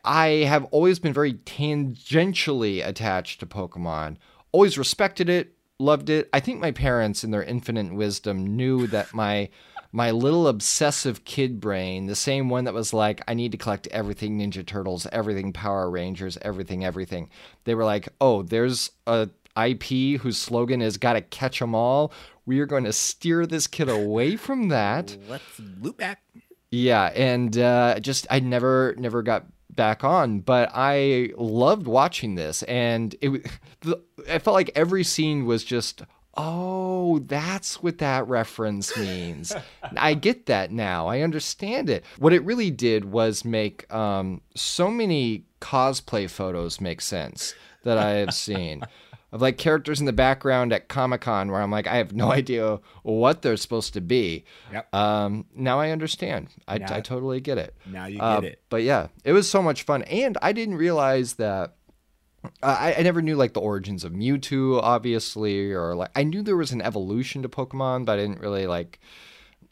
I 0.04 0.28
have 0.46 0.64
always 0.66 0.98
been 0.98 1.12
very 1.12 1.34
tangentially 1.34 2.86
attached 2.86 3.40
to 3.40 3.46
Pokemon. 3.46 4.16
Always 4.52 4.78
respected 4.78 5.28
it, 5.28 5.54
loved 5.78 6.10
it. 6.10 6.28
I 6.32 6.40
think 6.40 6.60
my 6.60 6.70
parents, 6.70 7.24
in 7.24 7.30
their 7.30 7.42
infinite 7.42 7.92
wisdom, 7.92 8.56
knew 8.56 8.86
that 8.88 9.12
my 9.12 9.48
my 9.92 10.10
little 10.10 10.48
obsessive 10.48 11.24
kid 11.24 11.60
brain, 11.60 12.06
the 12.06 12.16
same 12.16 12.48
one 12.48 12.64
that 12.64 12.74
was 12.74 12.92
like, 12.92 13.22
I 13.28 13.34
need 13.34 13.52
to 13.52 13.58
collect 13.58 13.86
everything 13.88 14.38
Ninja 14.38 14.66
Turtles, 14.66 15.06
everything 15.12 15.52
Power 15.52 15.88
Rangers, 15.88 16.36
everything, 16.42 16.84
everything. 16.84 17.30
They 17.62 17.76
were 17.76 17.84
like, 17.84 18.08
oh, 18.20 18.42
there's 18.42 18.90
a 19.06 19.28
IP 19.56 20.20
whose 20.20 20.36
slogan 20.36 20.82
is 20.82 20.96
"Gotta 20.96 21.20
catch 21.20 21.62
'em 21.62 21.74
all." 21.74 22.12
We 22.46 22.58
are 22.60 22.66
going 22.66 22.84
to 22.84 22.92
steer 22.92 23.46
this 23.46 23.66
kid 23.66 23.88
away 23.88 24.36
from 24.36 24.68
that. 24.68 25.16
Let's 25.28 25.60
loop 25.80 25.98
back. 25.98 26.22
Yeah, 26.70 27.04
and 27.14 27.56
uh, 27.56 28.00
just 28.00 28.26
I 28.30 28.40
never 28.40 28.94
never 28.98 29.22
got 29.22 29.46
back 29.76 30.04
on, 30.04 30.40
but 30.40 30.70
I 30.74 31.30
loved 31.36 31.86
watching 31.86 32.34
this, 32.34 32.62
and 32.64 33.14
it 33.20 33.46
I 34.30 34.38
felt 34.38 34.54
like 34.54 34.70
every 34.74 35.04
scene 35.04 35.46
was 35.46 35.64
just. 35.64 36.02
Oh, 36.36 37.20
that's 37.20 37.80
what 37.80 37.98
that 37.98 38.26
reference 38.26 38.96
means. 38.96 39.54
I 39.96 40.14
get 40.14 40.46
that 40.46 40.72
now. 40.72 41.06
I 41.06 41.20
understand 41.20 41.88
it. 41.88 42.04
What 42.18 42.32
it 42.32 42.42
really 42.44 42.72
did 42.72 43.04
was 43.04 43.44
make 43.44 43.92
um, 43.94 44.40
so 44.56 44.90
many 44.90 45.44
cosplay 45.60 46.28
photos 46.28 46.80
make 46.80 47.00
sense 47.00 47.54
that 47.84 47.98
I 47.98 48.14
have 48.14 48.34
seen 48.34 48.82
of 49.34 49.42
like 49.42 49.58
characters 49.58 49.98
in 49.98 50.06
the 50.06 50.12
background 50.12 50.72
at 50.72 50.86
Comic 50.88 51.22
Con 51.22 51.50
where 51.50 51.60
I'm 51.60 51.70
like, 51.70 51.86
I 51.88 51.96
have 51.96 52.12
no 52.14 52.30
idea 52.40 52.78
what 53.02 53.42
they're 53.42 53.56
supposed 53.56 53.92
to 53.94 54.00
be. 54.00 54.44
Yep. 54.72 54.94
Um, 54.94 55.44
now 55.54 55.80
I 55.80 55.90
understand. 55.90 56.48
I, 56.68 56.78
Now- 56.78 56.94
I 56.94 57.00
totally 57.00 57.40
get 57.40 57.58
it. 57.58 57.74
Now 57.84 58.06
you 58.06 58.18
get 58.18 58.22
Uh, 58.24 58.40
it. 58.44 58.62
But 58.70 58.84
yeah, 58.84 59.08
it 59.24 59.32
was 59.32 59.50
so 59.50 59.60
much 59.60 59.82
fun, 59.82 60.02
and 60.04 60.38
I 60.40 60.52
didn't 60.52 60.76
realize 60.76 61.34
that. 61.34 61.74
I, 62.62 62.94
I 62.98 63.02
never 63.02 63.22
knew 63.22 63.36
like 63.36 63.54
the 63.54 63.60
origins 63.60 64.04
of 64.04 64.12
Mewtwo, 64.12 64.78
obviously, 64.82 65.72
or 65.72 65.94
like 65.96 66.10
I 66.14 66.24
knew 66.24 66.42
there 66.42 66.56
was 66.58 66.72
an 66.72 66.82
evolution 66.82 67.42
to 67.42 67.48
Pokemon, 67.48 68.04
but 68.04 68.18
I 68.18 68.22
didn't 68.22 68.40
really 68.40 68.66
like 68.66 69.00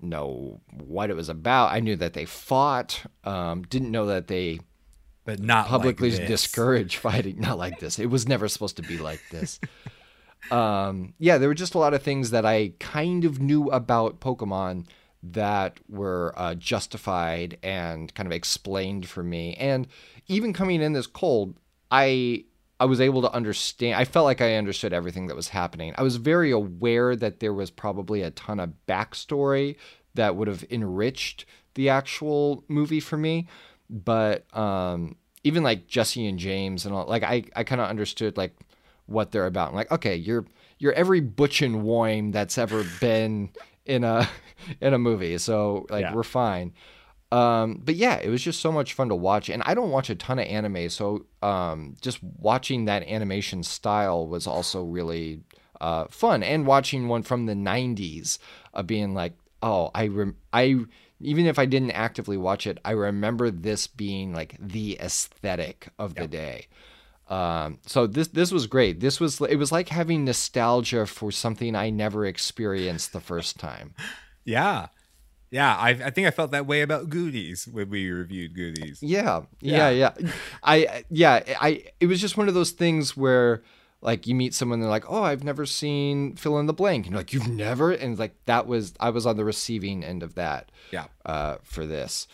know 0.00 0.60
what 0.82 1.10
it 1.10 1.14
was 1.16 1.28
about. 1.28 1.70
I 1.72 1.80
knew 1.80 1.96
that 1.96 2.14
they 2.14 2.24
fought. 2.24 3.02
Um, 3.24 3.62
didn't 3.62 3.90
know 3.90 4.06
that 4.06 4.26
they 4.26 4.60
But 5.24 5.40
not 5.40 5.66
publicly 5.66 6.10
like 6.10 6.26
discourage 6.26 6.96
fighting. 6.96 7.40
Not 7.40 7.58
like 7.58 7.78
this. 7.78 7.98
It 7.98 8.06
was 8.06 8.26
never 8.26 8.48
supposed 8.48 8.76
to 8.76 8.82
be 8.82 8.98
like 8.98 9.20
this. 9.30 9.60
um, 10.50 11.14
yeah, 11.18 11.38
there 11.38 11.48
were 11.48 11.54
just 11.54 11.74
a 11.74 11.78
lot 11.78 11.94
of 11.94 12.02
things 12.02 12.30
that 12.30 12.44
I 12.44 12.72
kind 12.80 13.24
of 13.24 13.40
knew 13.40 13.70
about 13.70 14.20
Pokemon 14.20 14.86
that 15.22 15.78
were 15.88 16.34
uh, 16.36 16.54
justified 16.56 17.58
and 17.62 18.12
kind 18.14 18.26
of 18.26 18.32
explained 18.32 19.08
for 19.08 19.22
me. 19.22 19.54
And 19.54 19.86
even 20.26 20.52
coming 20.52 20.82
in 20.82 20.92
this 20.92 21.06
cold, 21.06 21.56
I 21.90 22.44
I 22.80 22.86
was 22.86 23.00
able 23.00 23.22
to 23.22 23.32
understand. 23.32 23.94
I 23.94 24.04
felt 24.04 24.24
like 24.24 24.40
I 24.40 24.56
understood 24.56 24.92
everything 24.92 25.28
that 25.28 25.36
was 25.36 25.50
happening. 25.50 25.94
I 25.96 26.02
was 26.02 26.16
very 26.16 26.50
aware 26.50 27.14
that 27.14 27.38
there 27.38 27.54
was 27.54 27.70
probably 27.70 28.22
a 28.22 28.32
ton 28.32 28.58
of 28.58 28.72
backstory 28.88 29.76
that 30.14 30.34
would 30.34 30.48
have 30.48 30.64
enriched 30.68 31.44
the 31.74 31.88
actual 31.88 32.64
movie 32.68 33.00
for 33.00 33.16
me 33.16 33.46
but 33.90 34.44
um 34.56 35.16
even 35.44 35.62
like 35.62 35.86
Jesse 35.86 36.26
and 36.26 36.38
James 36.38 36.86
and 36.86 36.94
all 36.94 37.06
like 37.06 37.22
I 37.22 37.44
I 37.56 37.64
kind 37.64 37.80
of 37.80 37.88
understood 37.88 38.36
like 38.36 38.56
what 39.06 39.32
they're 39.32 39.46
about. 39.46 39.70
I'm 39.70 39.74
like, 39.74 39.90
okay, 39.90 40.16
you're 40.16 40.44
you're 40.78 40.92
every 40.92 41.20
butch 41.20 41.62
and 41.62 41.82
Woim 41.82 42.32
that's 42.32 42.58
ever 42.58 42.84
been 43.00 43.50
in 43.84 44.04
a 44.04 44.28
in 44.80 44.94
a 44.94 44.98
movie. 44.98 45.36
So 45.38 45.86
like 45.90 46.02
Yeah. 46.02 46.14
we're 46.14 46.22
fine. 46.22 46.72
Um, 47.32 47.80
but 47.82 47.94
yeah, 47.94 48.16
it 48.16 48.28
was 48.28 48.42
just 48.42 48.60
so 48.60 48.70
much 48.70 48.92
fun 48.92 49.08
to 49.08 49.14
watch, 49.14 49.48
and 49.48 49.62
I 49.64 49.72
don't 49.72 49.90
watch 49.90 50.10
a 50.10 50.14
ton 50.14 50.38
of 50.38 50.44
anime, 50.46 50.90
so 50.90 51.24
um, 51.40 51.96
just 52.02 52.22
watching 52.22 52.84
that 52.84 53.04
animation 53.08 53.62
style 53.62 54.26
was 54.26 54.46
also 54.46 54.84
really 54.84 55.40
uh, 55.80 56.08
fun. 56.10 56.42
And 56.42 56.66
watching 56.66 57.08
one 57.08 57.22
from 57.22 57.46
the 57.46 57.54
'90s, 57.54 58.36
uh, 58.74 58.82
being 58.82 59.14
like, 59.14 59.32
oh, 59.62 59.90
I 59.94 60.08
rem- 60.08 60.36
I 60.52 60.80
even 61.22 61.46
if 61.46 61.58
I 61.58 61.66
didn't 61.66 61.92
actively 61.92 62.36
watch 62.36 62.66
it, 62.66 62.78
I 62.84 62.92
remember 62.92 63.50
this 63.50 63.86
being 63.86 64.34
like 64.34 64.56
the 64.60 64.98
aesthetic 65.00 65.88
of 65.98 66.14
the 66.14 66.26
day. 66.28 66.66
Um, 67.28 67.78
so 67.86 68.06
this 68.06 68.28
this 68.28 68.52
was 68.52 68.66
great. 68.66 69.00
This 69.00 69.18
was 69.18 69.40
it 69.40 69.56
was 69.56 69.72
like 69.72 69.88
having 69.88 70.24
nostalgia 70.24 71.06
for 71.06 71.32
something 71.32 71.74
I 71.74 71.88
never 71.90 72.26
experienced 72.26 73.12
the 73.12 73.20
first 73.20 73.58
time. 73.58 73.94
Yeah. 74.44 74.88
Yeah. 75.52 75.76
I, 75.76 75.90
I 75.90 76.10
think 76.10 76.26
I 76.26 76.32
felt 76.32 76.50
that 76.50 76.66
way 76.66 76.82
about 76.82 77.08
Goodies 77.08 77.68
when 77.70 77.90
we 77.90 78.10
reviewed 78.10 78.56
Goodies. 78.56 78.98
Yeah, 79.00 79.42
yeah, 79.60 79.88
yeah. 79.88 80.14
I 80.64 81.04
yeah, 81.10 81.44
I 81.60 81.84
it 82.00 82.06
was 82.06 82.20
just 82.20 82.36
one 82.36 82.48
of 82.48 82.54
those 82.54 82.72
things 82.72 83.16
where 83.16 83.62
like 84.02 84.26
you 84.26 84.34
meet 84.34 84.52
someone 84.54 84.80
they're 84.80 84.90
like, 84.90 85.08
"Oh, 85.10 85.22
I've 85.22 85.44
never 85.44 85.64
seen 85.64 86.36
fill 86.36 86.58
in 86.58 86.66
the 86.66 86.72
blank." 86.72 87.06
And 87.06 87.12
you're 87.14 87.20
like, 87.20 87.32
"You've 87.32 87.48
never?" 87.48 87.92
And 87.92 88.18
like 88.18 88.34
that 88.46 88.66
was 88.66 88.92
I 89.00 89.10
was 89.10 89.24
on 89.26 89.36
the 89.36 89.44
receiving 89.44 90.04
end 90.04 90.22
of 90.22 90.34
that. 90.34 90.70
Yeah. 90.90 91.06
Uh 91.24 91.56
for 91.62 91.86
this. 91.86 92.26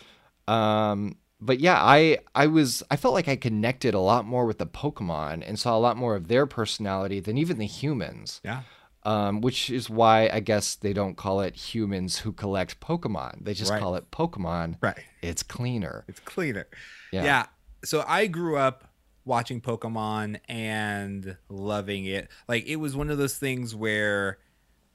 Um 0.47 1.17
but 1.41 1.59
yeah, 1.59 1.77
I 1.81 2.17
I 2.35 2.47
was 2.47 2.83
I 2.91 2.95
felt 2.97 3.13
like 3.13 3.27
I 3.29 3.35
connected 3.37 3.93
a 3.93 3.99
lot 3.99 4.25
more 4.25 4.45
with 4.45 4.57
the 4.57 4.67
Pokemon 4.67 5.43
and 5.47 5.57
saw 5.57 5.77
a 5.77 5.79
lot 5.79 5.95
more 5.95 6.15
of 6.15 6.27
their 6.27 6.45
personality 6.45 7.19
than 7.21 7.37
even 7.37 7.57
the 7.59 7.65
humans. 7.65 8.41
Yeah. 8.43 8.63
Um, 9.03 9.39
which 9.39 9.69
is 9.69 9.89
why 9.89 10.29
I 10.33 10.41
guess 10.41 10.75
they 10.75 10.91
don't 10.91 11.15
call 11.15 11.39
it 11.39 11.55
humans 11.55 12.19
who 12.19 12.33
collect 12.33 12.81
Pokemon. 12.81 13.45
They 13.45 13.53
just 13.53 13.71
Right. 13.71 13.79
call 13.79 13.95
it 13.95 14.11
Pokemon. 14.11 14.75
Right. 14.81 14.99
It's 15.21 15.41
cleaner. 15.41 16.03
It's 16.09 16.19
cleaner. 16.19 16.67
Yeah. 17.13 17.23
Yeah. 17.23 17.45
So 17.85 18.03
I 18.05 18.27
grew 18.27 18.57
up 18.57 18.83
watching 19.25 19.61
Pokemon 19.61 20.39
and 20.47 21.37
loving 21.49 22.05
it. 22.05 22.29
Like 22.47 22.65
it 22.67 22.77
was 22.77 22.95
one 22.95 23.09
of 23.09 23.17
those 23.17 23.37
things 23.37 23.75
where 23.75 24.39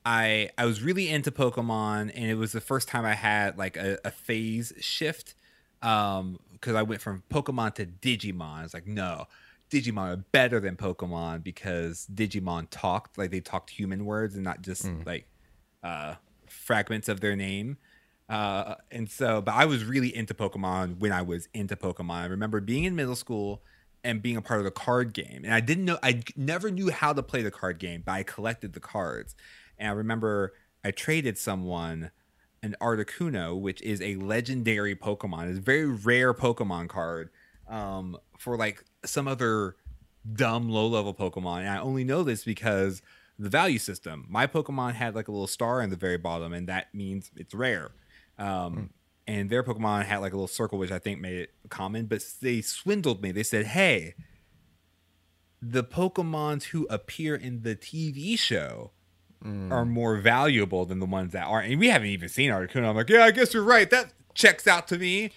I 0.05 0.51
I 0.59 0.67
was 0.67 0.83
really 0.83 1.09
into 1.09 1.31
Pokemon 1.31 2.13
and 2.15 2.25
it 2.25 2.37
was 2.37 2.53
the 2.53 2.61
first 2.61 2.89
time 2.89 3.05
I 3.05 3.15
had 3.15 3.59
like 3.59 3.77
a, 3.77 3.99
a 4.05 4.11
phase 4.11 4.73
shift. 4.81 5.35
Um 5.83 6.39
because 6.53 6.75
I 6.77 6.83
went 6.83 7.03
from 7.03 7.23
Pokemon 7.31 7.75
to 7.75 7.85
Digimon. 7.87 8.65
It's 8.65 8.73
like, 8.73 8.87
no, 8.87 9.27
Digimon 9.71 10.15
are 10.15 10.17
better 10.17 10.61
than 10.61 10.77
Pokemon 10.77 11.45
because 11.45 12.07
Digimon 12.13 12.69
talked, 12.71 13.19
like 13.19 13.31
they 13.31 13.41
talked 13.41 13.69
human 13.69 14.07
words 14.07 14.35
and 14.35 14.45
not 14.45 14.63
just 14.63 14.89
like 15.05 15.29
uh 15.83 16.15
fragments 16.49 17.09
of 17.09 17.21
their 17.21 17.37
name. 17.37 17.77
Uh, 18.29 18.77
and 18.91 19.11
so, 19.11 19.43
but 19.43 19.55
I 19.55 19.67
was 19.67 19.85
really 19.85 20.15
into 20.15 20.33
Pokemon 20.33 20.99
when 20.99 21.13
I 21.13 21.23
was 21.23 21.49
into 21.53 21.77
Pokemon. 21.77 22.15
I 22.15 22.27
remember 22.27 22.61
being 22.61 22.85
in 22.85 22.97
middle 22.97 23.17
school 23.17 23.63
and 24.05 24.23
being 24.23 24.37
a 24.37 24.43
part 24.43 24.61
of 24.61 24.65
the 24.65 24.71
card 24.71 25.13
game. 25.15 25.43
And 25.45 25.55
I 25.55 25.61
didn't 25.61 25.87
know, 25.87 25.99
I 26.03 26.23
never 26.37 26.71
knew 26.71 26.91
how 26.91 27.13
to 27.13 27.23
play 27.23 27.43
the 27.43 27.51
card 27.51 27.79
game, 27.79 28.03
but 28.05 28.13
I 28.13 28.23
collected 28.23 28.75
the 28.75 28.81
cards. 28.81 29.35
And 29.79 29.89
I 29.89 29.93
remember 29.93 30.53
I 30.85 30.91
traded 30.91 31.39
someone 31.39 32.11
an 32.63 32.77
Articuno, 32.81 33.59
which 33.59 33.83
is 33.83 34.01
a 34.01 34.17
legendary 34.17 34.95
Pokemon. 34.95 35.49
It's 35.51 35.59
a 35.59 35.63
very 35.63 35.87
rare 35.87 36.33
Pokemon 36.33 36.89
card 36.89 37.31
um, 37.69 38.17
for 38.39 38.57
like 38.57 38.85
some 39.05 39.27
other 39.27 39.77
dumb 40.31 40.69
low 40.69 40.87
level 40.87 41.15
Pokemon. 41.15 41.61
And 41.61 41.69
I 41.69 41.79
only 41.79 42.05
know 42.05 42.23
this 42.23 42.45
because 42.45 43.03
the 43.39 43.49
value 43.49 43.79
system. 43.79 44.27
My 44.29 44.47
Pokemon 44.47 44.95
had 44.95 45.15
like 45.15 45.29
a 45.29 45.33
little 45.33 45.47
star 45.47 45.83
in 45.83 45.91
the 45.91 45.97
very 45.97 46.19
bottom, 46.19 46.53
and 46.53 46.69
that 46.69 46.95
means 46.95 47.31
it's 47.37 47.55
rare. 47.55 47.91
Um, 48.39 48.47
mm. 48.47 48.89
And 49.27 49.49
their 49.49 49.63
Pokemon 49.63 50.05
had 50.05 50.19
like 50.19 50.33
a 50.33 50.37
little 50.37 50.49
circle, 50.49 50.79
which 50.79 50.93
I 50.93 50.99
think 50.99 51.21
made 51.21 51.37
it 51.37 51.51
common. 51.71 52.07
But 52.07 52.23
they 52.43 52.61
swindled 52.61 53.23
me. 53.23 53.33
They 53.33 53.43
said, 53.43 53.67
"Hey, 53.67 54.15
the 55.63 55.83
Pokemons 55.83 56.65
who 56.65 56.87
appear 56.91 57.35
in 57.35 57.63
the 57.63 57.75
TV 57.75 58.39
show." 58.39 58.93
Mm. 59.45 59.71
Are 59.71 59.85
more 59.85 60.17
valuable 60.17 60.87
than 60.87 61.01
the 61.01 61.07
ones 61.07 61.33
that 61.33 61.47
aren't, 61.47 61.71
and 61.71 61.79
we 61.79 61.89
haven't 61.89 62.09
even 62.09 62.31
seen 62.31 62.51
Articuno. 62.51 62.89
I'm 62.89 62.97
like, 62.97 63.11
yeah, 63.11 63.25
I 63.25 63.31
guess 63.31 63.53
you're 63.53 63.63
right. 63.63 63.91
That 63.91 64.11
checks 64.33 64.67
out 64.67 64.89
to 64.89 64.97
me. 64.97 65.33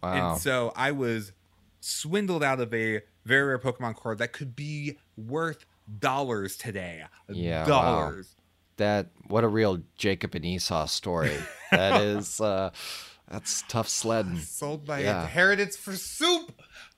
Wow. 0.00 0.32
And 0.34 0.40
so 0.40 0.72
I 0.76 0.92
was 0.92 1.32
swindled 1.80 2.44
out 2.44 2.60
of 2.60 2.72
a 2.72 3.00
very 3.24 3.48
rare 3.48 3.58
Pokemon 3.58 3.96
card 3.96 4.18
that 4.18 4.32
could 4.32 4.54
be 4.54 4.98
worth 5.16 5.64
dollars 5.98 6.56
today. 6.56 7.04
Yeah, 7.28 7.64
dollars. 7.64 8.34
Wow. 8.36 8.44
That 8.76 9.06
what 9.26 9.44
a 9.44 9.48
real 9.48 9.82
Jacob 9.96 10.34
and 10.34 10.44
Esau 10.44 10.86
story. 10.86 11.36
that 11.70 12.00
is 12.00 12.40
uh 12.40 12.70
that's 13.30 13.62
tough 13.68 13.88
sledding. 13.88 14.38
Sold 14.40 14.86
my 14.88 15.00
yeah. 15.00 15.22
inheritance 15.22 15.76
for 15.76 15.94
soup. 15.94 16.52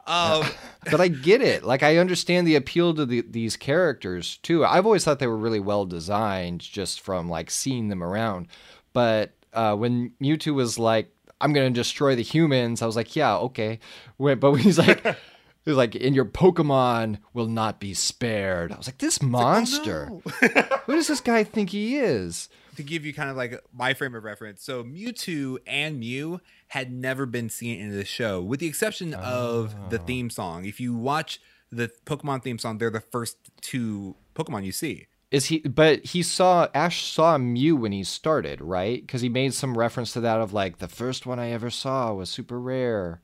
Um, 0.07 0.45
but 0.91 1.01
I 1.01 1.09
get 1.09 1.43
it. 1.43 1.63
Like 1.73 1.83
I 1.83 1.99
understand 1.99 2.47
the 2.47 2.57
appeal 2.57 2.93
to 2.95 3.07
the, 3.07 3.21
these 3.21 3.57
characters 3.57 4.39
too. 4.39 4.65
I've 4.65 4.85
always 4.85 5.05
thought 5.05 5.21
they 5.21 5.27
were 5.29 5.37
really 5.37 5.61
well 5.61 5.85
designed, 5.85 6.61
just 6.61 7.01
from 7.01 7.29
like 7.29 7.51
seeing 7.51 7.89
them 7.89 8.03
around. 8.03 8.49
But 8.93 9.33
uh, 9.53 9.77
when 9.77 10.13
Mewtwo 10.21 10.55
was 10.55 10.79
like, 10.79 11.15
"I'm 11.41 11.53
gonna 11.53 11.71
destroy 11.71 12.17
the 12.17 12.23
humans," 12.23 12.83
I 12.83 12.87
was 12.87 12.97
like, 12.97 13.15
"Yeah, 13.15 13.37
okay." 13.37 13.79
But 14.19 14.41
when 14.41 14.59
he's 14.59 14.79
like, 14.79 15.05
He's 15.65 15.77
like, 15.77 15.95
and 15.95 16.15
your 16.15 16.25
Pokemon 16.25 17.19
will 17.33 17.47
not 17.47 17.79
be 17.79 17.95
spared. 17.95 18.73
I 18.73 18.77
was 18.77 18.89
like, 18.89 18.99
this 18.99 19.23
monster. 19.23 20.09
Like, 20.11 20.57
oh, 20.57 20.71
no. 20.71 20.77
Who 20.87 20.97
does 20.97 21.07
this 21.07 21.21
guy 21.21 21.45
think 21.45 21.71
he 21.71 21.99
is? 21.99 22.49
To 22.77 22.83
give 22.83 23.05
you 23.05 23.13
kind 23.15 23.31
of 23.31 23.37
like 23.37 23.63
my 23.73 23.95
frame 23.95 24.15
of 24.15 24.25
reference, 24.25 24.63
so 24.63 24.83
Mewtwo 24.83 25.59
and 25.67 26.01
Mew 26.01 26.41
had 26.69 26.91
never 26.91 27.27
been 27.27 27.51
seen 27.51 27.79
in 27.79 27.95
the 27.95 28.05
show, 28.05 28.41
with 28.41 28.61
the 28.61 28.67
exception 28.67 29.15
oh. 29.15 29.19
of 29.19 29.91
the 29.91 30.01
oh. 30.01 30.05
theme 30.05 30.31
song. 30.31 30.65
If 30.65 30.81
you 30.81 30.97
watch 30.97 31.39
the 31.71 31.91
Pokemon 32.07 32.43
theme 32.43 32.59
song, 32.59 32.79
they're 32.79 32.91
the 32.91 33.01
first 33.01 33.37
two 33.61 34.17
Pokemon 34.35 34.65
you 34.65 34.73
see. 34.73 35.07
Is 35.31 35.47
he? 35.47 35.61
But 35.61 36.05
he 36.07 36.23
saw 36.23 36.69
Ash 36.75 37.11
saw 37.11 37.39
Mew 37.39 37.77
when 37.77 37.93
he 37.93 38.05
started, 38.05 38.61
right? 38.61 39.01
Because 39.01 39.21
he 39.21 39.29
made 39.29 39.55
some 39.55 39.77
reference 39.77 40.13
to 40.15 40.21
that 40.21 40.41
of 40.41 40.53
like 40.53 40.79
the 40.79 40.89
first 40.89 41.25
one 41.27 41.39
I 41.39 41.51
ever 41.51 41.71
saw 41.71 42.13
was 42.13 42.31
super 42.31 42.61
rare. 42.61 43.23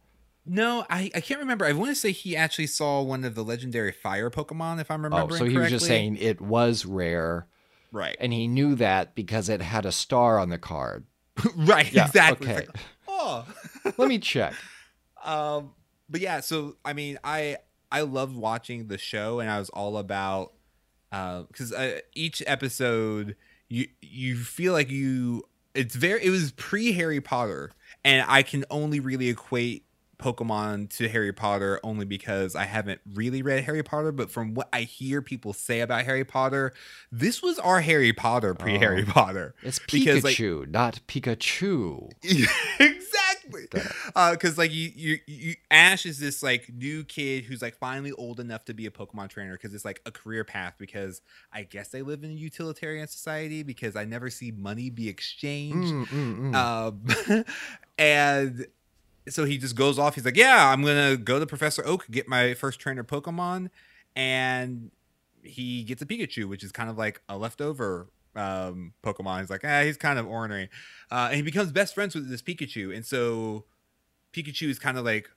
No, 0.49 0.87
I, 0.89 1.11
I 1.15 1.21
can't 1.21 1.41
remember. 1.41 1.67
I 1.67 1.73
want 1.73 1.91
to 1.91 1.95
say 1.95 2.11
he 2.11 2.35
actually 2.35 2.69
saw 2.69 3.03
one 3.03 3.25
of 3.25 3.35
the 3.35 3.45
legendary 3.45 3.93
fire 3.93 4.31
Pokemon, 4.31 4.81
if 4.81 4.91
I'm 4.91 5.05
remembering. 5.05 5.35
Oh, 5.35 5.37
so 5.37 5.45
he 5.45 5.55
correctly. 5.55 5.75
was 5.75 5.83
just 5.83 5.87
saying 5.87 6.17
it 6.17 6.41
was 6.41 6.87
rare, 6.87 7.47
right? 7.93 8.17
And 8.19 8.33
he 8.33 8.49
knew 8.49 8.75
that 8.77 9.15
because 9.15 9.49
it 9.49 9.61
had 9.61 9.85
a 9.85 9.93
star 9.93 10.39
on 10.39 10.49
the 10.49 10.59
card, 10.59 11.05
right? 11.57 11.93
Yeah, 11.93 12.07
exactly. 12.07 12.49
Okay. 12.49 12.67
Like, 12.67 12.77
oh, 13.07 13.47
let 13.97 14.09
me 14.09 14.19
check. 14.19 14.55
Um, 15.25 15.73
but 16.09 16.21
yeah, 16.21 16.39
so 16.41 16.77
I 16.85 16.93
mean, 16.93 17.19
I 17.25 17.59
I 17.91 18.03
loved 18.03 18.37
watching 18.37 18.87
the 18.87 18.97
show, 18.97 19.41
and 19.41 19.51
I 19.51 19.59
was 19.59 19.69
all 19.71 19.99
about 19.99 20.53
because 21.11 21.73
uh, 21.73 21.97
uh, 21.97 22.01
each 22.15 22.41
episode 22.47 23.35
you 23.69 23.89
you 24.01 24.37
feel 24.37 24.73
like 24.73 24.91
you 24.91 25.43
it's 25.75 25.97
very 25.97 26.25
it 26.25 26.31
was 26.31 26.53
pre 26.53 26.93
Harry 26.93 27.21
Potter, 27.21 27.73
and 28.05 28.25
I 28.29 28.43
can 28.43 28.65
only 28.71 29.01
really 29.01 29.29
equate 29.29 29.85
Pokemon 30.19 30.91
to 30.97 31.09
Harry 31.09 31.33
Potter 31.33 31.81
only 31.85 32.05
because 32.05 32.57
I 32.57 32.65
haven't 32.65 33.01
really 33.15 33.43
read 33.43 33.65
Harry 33.65 33.83
Potter, 33.83 34.13
but 34.13 34.31
from 34.31 34.55
what 34.55 34.69
I 34.73 34.83
hear 34.83 35.23
people 35.23 35.53
say 35.53 35.81
about 35.81 36.05
Harry 36.05 36.25
Potter, 36.25 36.73
this 37.13 37.43
was 37.43 37.59
our 37.59 37.81
Harry 37.81 38.13
Potter 38.13 38.55
pre 38.55 38.79
Harry 38.79 39.05
oh, 39.07 39.13
Potter. 39.13 39.55
It's 39.63 39.79
Pikachu, 39.79 39.93
because, 39.93 40.25
like, 40.25 40.71
not 40.71 41.01
Pikachu. 41.07 42.11
exactly. 42.81 43.67
Because 43.71 44.59
uh, 44.59 44.63
like 44.63 44.73
you, 44.73 44.91
you, 44.95 45.19
you, 45.27 45.55
Ash 45.71 46.05
is 46.05 46.19
this 46.19 46.43
like 46.43 46.69
new 46.73 47.05
kid 47.05 47.45
who's 47.45 47.63
like 47.63 47.77
finally 47.77 48.13
old 48.13 48.41
enough 48.41 48.65
to 48.67 48.75
be 48.75 48.87
a 48.87 48.91
Pokemon 48.91 49.29
trainer 49.29 49.53
because 49.53 49.73
it's 49.73 49.85
like 49.85 50.01
a 50.05 50.11
career 50.11 50.45
path. 50.45 50.75
Because 50.79 51.23
I 51.53 51.63
guess 51.63 51.89
they 51.89 52.03
live 52.03 52.25
in 52.25 52.31
a 52.31 52.35
utilitarian 52.35 53.07
society 53.09 53.63
because 53.63 53.97
I 53.97 54.05
never 54.05 54.31
see 54.31 54.51
money 54.51 54.91
be 54.91 55.09
exchanged. 55.09 55.93
Mm, 55.93 56.07
mm, 56.07 56.53
mm. 56.53 56.55
Um, 56.55 57.45
and 57.99 58.67
so 59.31 59.45
he 59.45 59.59
just 59.59 59.77
goes 59.77 59.99
off. 59.99 60.15
He's 60.15 60.25
like, 60.25 60.37
"Yeah, 60.37 60.71
I'm 60.71 60.83
gonna 60.83 61.17
go 61.17 61.39
to 61.39 61.47
Professor 61.47 61.85
Oak 61.87 62.07
get 62.11 62.29
my 62.29 62.55
first 62.55 62.81
trainer 62.81 63.05
Pokemon," 63.05 63.71
and 64.17 64.91
he 65.43 65.83
gets 65.85 66.03
a 66.03 66.07
Pikachu, 66.07 66.49
which 66.49 66.65
is 66.65 66.73
kind 66.73 66.91
of 66.91 66.99
like 66.99 67.21
a 67.29 67.37
leftover 67.39 68.09
um, 68.35 68.95
Pokemon. 69.03 69.41
He's 69.41 69.51
like, 69.51 69.65
"Ah, 69.65 69.83
he's 69.83 69.97
kind 69.97 70.19
of 70.19 70.27
ornery," 70.27 70.69
uh, 71.11 71.29
and 71.31 71.37
he 71.37 71.43
becomes 71.43 71.73
best 71.73 71.95
friends 71.95 72.15
with 72.15 72.29
this 72.29 72.43
Pikachu, 72.43 72.95
and 72.95 73.05
so 73.05 73.65
Pikachu 74.33 74.69
is 74.69 74.79
kind 74.79 74.99
of 74.99 75.05
like 75.05 75.31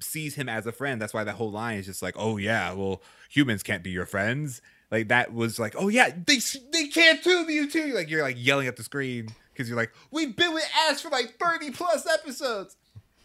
sees 0.00 0.34
him 0.34 0.48
as 0.48 0.66
a 0.66 0.72
friend. 0.72 1.00
That's 1.00 1.14
why 1.14 1.24
that 1.24 1.36
whole 1.36 1.50
line 1.50 1.78
is 1.78 1.86
just 1.86 2.02
like, 2.02 2.14
"Oh 2.18 2.36
yeah, 2.36 2.72
well, 2.72 3.02
humans 3.28 3.62
can't 3.62 3.82
be 3.82 3.90
your 3.90 4.06
friends." 4.06 4.62
Like 4.90 5.08
that 5.08 5.32
was 5.32 5.58
like, 5.58 5.74
"Oh 5.76 5.88
yeah, 5.88 6.10
they 6.26 6.38
they 6.72 6.88
can't 6.88 7.22
too, 7.22 7.44
Mewtwo." 7.44 7.94
Like 7.94 8.08
you're 8.08 8.22
like 8.22 8.36
yelling 8.38 8.68
at 8.68 8.76
the 8.76 8.84
screen 8.84 9.28
because 9.52 9.68
you're 9.68 9.76
like, 9.76 9.92
"We've 10.10 10.36
been 10.36 10.54
with 10.54 10.68
Ash 10.88 11.00
for 11.00 11.10
like 11.10 11.38
30 11.38 11.72
plus 11.72 12.06
episodes." 12.06 12.76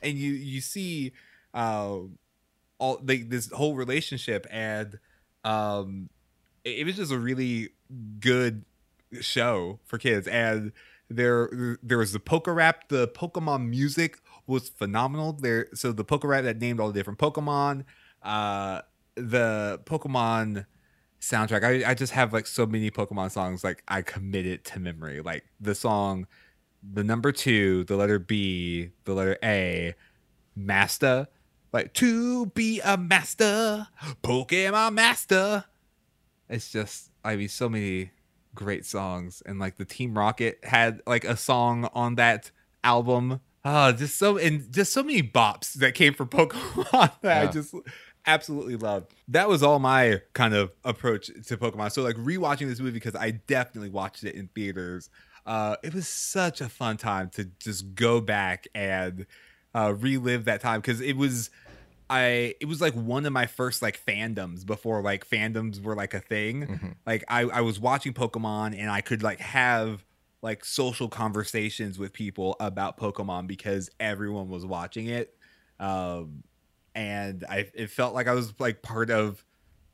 And 0.01 0.17
you 0.17 0.31
you 0.31 0.61
see 0.61 1.13
uh, 1.53 1.99
all 2.81 2.99
like 3.03 3.29
this 3.29 3.51
whole 3.51 3.75
relationship 3.75 4.47
and 4.49 4.99
um 5.43 6.09
it, 6.63 6.79
it 6.79 6.85
was 6.85 6.95
just 6.95 7.11
a 7.11 7.17
really 7.17 7.69
good 8.19 8.65
show 9.21 9.79
for 9.85 9.97
kids. 9.97 10.27
And 10.27 10.71
there 11.09 11.77
there 11.83 11.97
was 11.99 12.11
the 12.13 12.19
Poke 12.19 12.47
Rap 12.47 12.89
the 12.89 13.07
pokemon 13.07 13.69
music 13.69 14.19
was 14.47 14.69
phenomenal. 14.69 15.33
There 15.33 15.67
so 15.73 15.91
the 15.91 16.03
Poke 16.03 16.23
Rap 16.23 16.43
that 16.43 16.59
named 16.59 16.79
all 16.79 16.87
the 16.87 16.93
different 16.93 17.19
pokemon 17.19 17.85
uh 18.23 18.81
the 19.15 19.79
pokemon 19.85 20.65
soundtrack 21.19 21.63
I, 21.63 21.91
I 21.91 21.93
just 21.93 22.13
have 22.13 22.33
like 22.33 22.47
so 22.47 22.65
many 22.65 22.89
pokemon 22.89 23.29
songs 23.31 23.63
like 23.63 23.83
i 23.87 24.01
committed 24.01 24.65
to 24.65 24.79
memory. 24.79 25.21
Like 25.21 25.45
the 25.59 25.75
song 25.75 26.25
the 26.83 27.03
number 27.03 27.31
two, 27.31 27.83
the 27.85 27.95
letter 27.95 28.19
B, 28.19 28.89
the 29.05 29.13
letter 29.13 29.37
A, 29.43 29.95
master. 30.55 31.27
Like 31.73 31.93
to 31.95 32.47
be 32.47 32.81
a 32.81 32.97
master, 32.97 33.87
Pokemon 34.23 34.93
master. 34.93 35.65
It's 36.49 36.69
just 36.71 37.11
I 37.23 37.37
mean 37.37 37.47
so 37.47 37.69
many 37.69 38.11
great 38.53 38.85
songs 38.85 39.41
and 39.45 39.57
like 39.57 39.77
the 39.77 39.85
Team 39.85 40.17
Rocket 40.17 40.59
had 40.63 41.01
like 41.07 41.23
a 41.23 41.37
song 41.37 41.89
on 41.93 42.15
that 42.15 42.51
album. 42.83 43.39
Oh, 43.63 43.91
just 43.93 44.17
so 44.17 44.37
and 44.37 44.71
just 44.73 44.91
so 44.91 45.03
many 45.03 45.23
bops 45.23 45.73
that 45.75 45.93
came 45.93 46.13
from 46.13 46.27
Pokemon 46.29 47.13
that 47.21 47.23
yeah. 47.23 47.41
I 47.43 47.47
just 47.47 47.73
absolutely 48.25 48.75
loved. 48.75 49.13
That 49.29 49.47
was 49.47 49.63
all 49.63 49.79
my 49.79 50.21
kind 50.33 50.53
of 50.53 50.71
approach 50.83 51.27
to 51.27 51.57
Pokemon. 51.57 51.91
So 51.93 52.03
like 52.03 52.17
rewatching 52.17 52.67
this 52.67 52.79
movie 52.79 52.91
because 52.91 53.15
I 53.15 53.31
definitely 53.31 53.89
watched 53.89 54.25
it 54.25 54.35
in 54.35 54.47
theaters 54.47 55.09
uh, 55.45 55.75
it 55.83 55.93
was 55.93 56.07
such 56.07 56.61
a 56.61 56.69
fun 56.69 56.97
time 56.97 57.29
to 57.31 57.45
just 57.59 57.95
go 57.95 58.21
back 58.21 58.67
and 58.75 59.25
uh, 59.73 59.93
relive 59.97 60.45
that 60.45 60.61
time 60.61 60.81
because 60.81 61.01
it 61.01 61.17
was 61.17 61.49
I 62.09 62.55
it 62.59 62.67
was 62.67 62.81
like 62.81 62.93
one 62.93 63.25
of 63.25 63.31
my 63.31 63.45
first 63.45 63.81
like 63.81 64.03
fandoms 64.05 64.65
before 64.65 65.01
like 65.01 65.27
fandoms 65.27 65.81
were 65.81 65.95
like 65.95 66.13
a 66.13 66.19
thing. 66.19 66.67
Mm-hmm. 66.67 66.89
Like 67.05 67.23
I 67.29 67.43
I 67.43 67.61
was 67.61 67.79
watching 67.79 68.13
Pokemon 68.13 68.77
and 68.77 68.91
I 68.91 68.99
could 68.99 69.23
like 69.23 69.39
have 69.39 70.03
like 70.41 70.65
social 70.65 71.07
conversations 71.07 71.97
with 71.97 72.11
people 72.11 72.57
about 72.59 72.97
Pokemon 72.97 73.47
because 73.47 73.89
everyone 73.99 74.49
was 74.49 74.65
watching 74.65 75.07
it. 75.07 75.33
Um 75.79 76.43
and 76.93 77.45
I 77.49 77.69
it 77.73 77.89
felt 77.89 78.13
like 78.13 78.27
I 78.27 78.33
was 78.33 78.53
like 78.59 78.81
part 78.81 79.09
of 79.09 79.45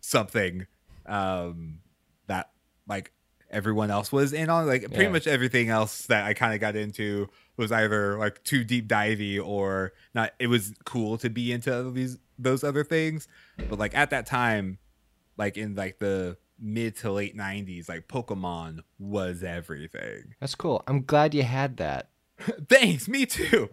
something 0.01 0.65
um 1.05 1.81
that 2.25 2.49
like 2.87 3.11
everyone 3.49 3.91
else 3.91 4.11
was 4.11 4.33
in 4.33 4.49
on. 4.49 4.67
Like 4.67 4.83
pretty 4.83 5.03
yeah. 5.03 5.09
much 5.09 5.27
everything 5.27 5.69
else 5.69 6.07
that 6.07 6.25
I 6.25 6.33
kind 6.33 6.53
of 6.53 6.59
got 6.59 6.75
into 6.75 7.27
was 7.55 7.71
either 7.71 8.17
like 8.17 8.43
too 8.43 8.63
deep 8.63 8.87
divey 8.87 9.43
or 9.43 9.93
not. 10.13 10.33
It 10.39 10.47
was 10.47 10.73
cool 10.85 11.17
to 11.19 11.29
be 11.29 11.51
into 11.51 11.91
these 11.91 12.17
those 12.37 12.63
other 12.63 12.83
things, 12.83 13.27
but 13.69 13.79
like 13.79 13.95
at 13.95 14.11
that 14.11 14.25
time, 14.25 14.77
like 15.37 15.57
in 15.57 15.75
like 15.75 15.99
the 15.99 16.37
mid 16.59 16.95
to 16.97 17.11
late 17.11 17.35
'90s, 17.35 17.89
like 17.89 18.07
Pokemon 18.07 18.81
was 18.99 19.43
everything. 19.43 20.35
That's 20.39 20.55
cool. 20.55 20.83
I'm 20.87 21.03
glad 21.03 21.33
you 21.33 21.43
had 21.43 21.77
that. 21.77 22.09
Thanks. 22.69 23.07
Me 23.07 23.25
too. 23.25 23.69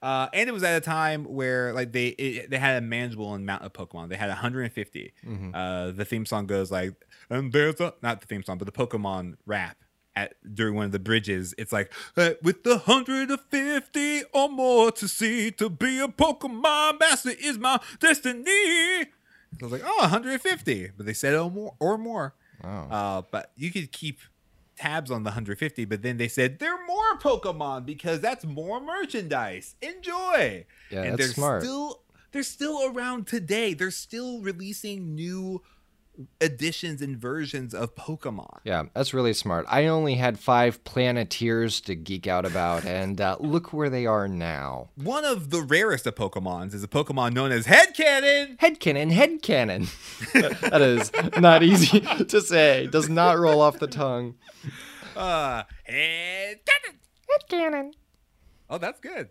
Uh, 0.00 0.28
and 0.32 0.48
it 0.48 0.52
was 0.52 0.62
at 0.62 0.76
a 0.76 0.80
time 0.80 1.24
where 1.24 1.72
like 1.72 1.92
they 1.92 2.08
it, 2.08 2.50
they 2.50 2.58
had 2.58 2.76
a 2.76 2.80
manageable 2.80 3.34
amount 3.34 3.62
of 3.62 3.72
Pokemon. 3.72 4.08
They 4.08 4.16
had 4.16 4.28
150. 4.28 5.12
Mm-hmm. 5.26 5.54
Uh, 5.54 5.90
the 5.90 6.04
theme 6.04 6.24
song 6.24 6.46
goes 6.46 6.70
like, 6.70 6.94
and 7.30 7.52
there's 7.52 7.80
a 7.80 7.94
not 8.02 8.20
the 8.20 8.26
theme 8.26 8.42
song, 8.44 8.58
but 8.58 8.66
the 8.66 8.72
Pokemon 8.72 9.36
rap 9.44 9.76
at 10.14 10.34
during 10.54 10.74
one 10.74 10.86
of 10.86 10.92
the 10.92 10.98
bridges. 11.00 11.54
It's 11.58 11.72
like 11.72 11.92
uh, 12.16 12.30
with 12.42 12.62
the 12.62 12.78
150 12.78 14.22
or 14.32 14.48
more 14.48 14.92
to 14.92 15.08
see 15.08 15.50
to 15.52 15.68
be 15.68 16.00
a 16.00 16.08
Pokemon 16.08 17.00
master 17.00 17.30
is 17.30 17.58
my 17.58 17.80
destiny. 17.98 18.44
I 18.44 19.06
was 19.62 19.72
like, 19.72 19.82
oh, 19.84 19.98
150, 20.02 20.92
but 20.96 21.06
they 21.06 21.14
said 21.14 21.34
oh 21.34 21.50
more 21.50 21.74
or 21.80 21.98
more. 21.98 22.34
Oh. 22.62 22.68
Uh, 22.68 23.22
but 23.30 23.52
you 23.56 23.70
could 23.70 23.90
keep 23.92 24.20
tabs 24.78 25.10
on 25.10 25.22
the 25.22 25.28
150, 25.28 25.84
but 25.84 26.02
then 26.02 26.16
they 26.16 26.28
said 26.28 26.58
there 26.58 26.74
are 26.74 26.86
more 26.86 27.18
Pokemon 27.18 27.86
because 27.86 28.20
that's 28.20 28.44
more 28.44 28.80
merchandise. 28.80 29.74
Enjoy. 29.82 30.64
Yeah, 30.90 31.02
and 31.02 31.12
that's 31.12 31.18
they're 31.18 31.34
smart. 31.34 31.62
still 31.62 32.02
they're 32.32 32.42
still 32.42 32.90
around 32.92 33.26
today. 33.26 33.74
They're 33.74 33.90
still 33.90 34.40
releasing 34.40 35.14
new 35.14 35.62
editions 36.40 37.00
and 37.00 37.16
versions 37.16 37.74
of 37.74 37.94
Pokemon. 37.94 38.58
Yeah, 38.64 38.84
that's 38.94 39.14
really 39.14 39.32
smart. 39.32 39.66
I 39.68 39.86
only 39.86 40.14
had 40.14 40.38
five 40.38 40.82
Planeteers 40.84 41.80
to 41.82 41.94
geek 41.94 42.26
out 42.26 42.44
about, 42.44 42.84
and 42.98 43.20
uh, 43.20 43.36
look 43.40 43.72
where 43.72 43.90
they 43.90 44.06
are 44.06 44.28
now. 44.28 44.88
One 44.96 45.24
of 45.24 45.50
the 45.50 45.62
rarest 45.62 46.06
of 46.06 46.14
Pokemons 46.14 46.74
is 46.74 46.82
a 46.82 46.88
Pokemon 46.88 47.32
known 47.34 47.52
as 47.52 47.66
Headcannon. 47.66 48.58
Headcanon, 48.58 49.12
headcanon. 49.12 49.88
that 50.70 50.80
is 50.82 51.12
not 51.38 51.62
easy 51.62 52.00
to 52.28 52.40
say. 52.40 52.86
Does 52.88 53.08
not 53.08 53.38
roll 53.38 53.60
off 53.60 53.78
the 53.78 53.86
tongue. 53.86 54.34
Uh, 55.18 55.64
Headcannon. 55.88 56.96
Headcanon. 57.50 57.92
Oh, 58.70 58.78
that's 58.78 59.00
good. 59.00 59.28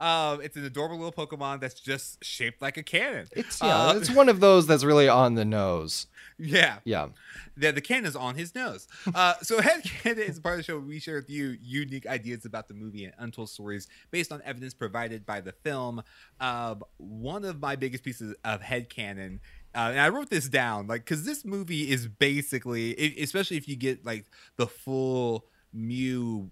Um, 0.00 0.40
it's 0.42 0.56
an 0.56 0.64
adorable 0.64 0.98
little 0.98 1.12
Pokemon 1.26 1.60
that's 1.60 1.80
just 1.80 2.22
shaped 2.22 2.60
like 2.60 2.76
a 2.76 2.82
cannon. 2.82 3.26
It's 3.32 3.60
yeah, 3.62 3.86
Uh, 3.86 3.94
it's 3.96 4.10
one 4.10 4.28
of 4.28 4.40
those 4.40 4.66
that's 4.66 4.84
really 4.84 5.08
on 5.08 5.34
the 5.34 5.44
nose. 5.44 6.08
yeah. 6.36 6.78
Yeah. 6.84 7.08
the, 7.56 7.70
the 7.70 7.80
cannon's 7.80 8.16
on 8.16 8.34
his 8.34 8.54
nose. 8.54 8.88
Uh, 9.14 9.34
so 9.40 9.60
Head 9.62 9.84
Cannon 9.84 10.24
is 10.24 10.40
part 10.40 10.54
of 10.54 10.58
the 10.58 10.62
show 10.64 10.74
where 10.78 10.84
we 10.86 10.98
share 10.98 11.14
with 11.16 11.30
you 11.30 11.56
unique 11.62 12.06
ideas 12.06 12.44
about 12.44 12.66
the 12.68 12.74
movie 12.74 13.04
and 13.04 13.14
untold 13.18 13.48
stories 13.48 13.86
based 14.10 14.32
on 14.32 14.42
evidence 14.44 14.74
provided 14.74 15.24
by 15.24 15.40
the 15.40 15.52
film. 15.52 16.02
Um, 16.40 16.82
one 16.98 17.44
of 17.44 17.60
my 17.60 17.76
biggest 17.76 18.02
pieces 18.04 18.34
of 18.44 18.60
Head 18.62 18.90
Cannon. 18.90 19.40
Uh, 19.74 19.88
and 19.90 20.00
I 20.00 20.08
wrote 20.08 20.30
this 20.30 20.48
down, 20.48 20.86
like, 20.86 21.04
because 21.04 21.24
this 21.24 21.44
movie 21.44 21.90
is 21.90 22.06
basically, 22.06 22.98
e- 23.00 23.22
especially 23.22 23.56
if 23.56 23.66
you 23.68 23.76
get 23.76 24.04
like 24.06 24.24
the 24.56 24.66
full 24.66 25.46
Mew, 25.72 26.50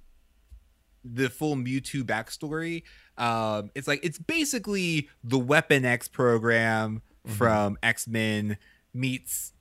the 1.04 1.30
full 1.30 1.54
Mewtwo 1.56 2.02
backstory. 2.02 2.82
Um, 3.16 3.70
it's 3.74 3.87
like 3.87 4.00
it's 4.04 4.18
basically 4.18 5.08
the 5.22 5.38
Weapon 5.38 5.85
X 5.85 6.08
program 6.08 7.02
from 7.26 7.78
X 7.82 8.08
Men 8.08 8.56
meets 8.92 9.52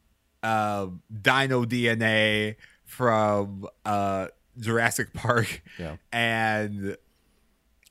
uh, 0.41 0.87
Dino 1.21 1.65
DNA 1.65 2.55
from 2.85 3.67
uh, 3.85 4.27
Jurassic 4.59 5.13
Park, 5.13 5.61
Yeah. 5.77 5.97
and 6.11 6.97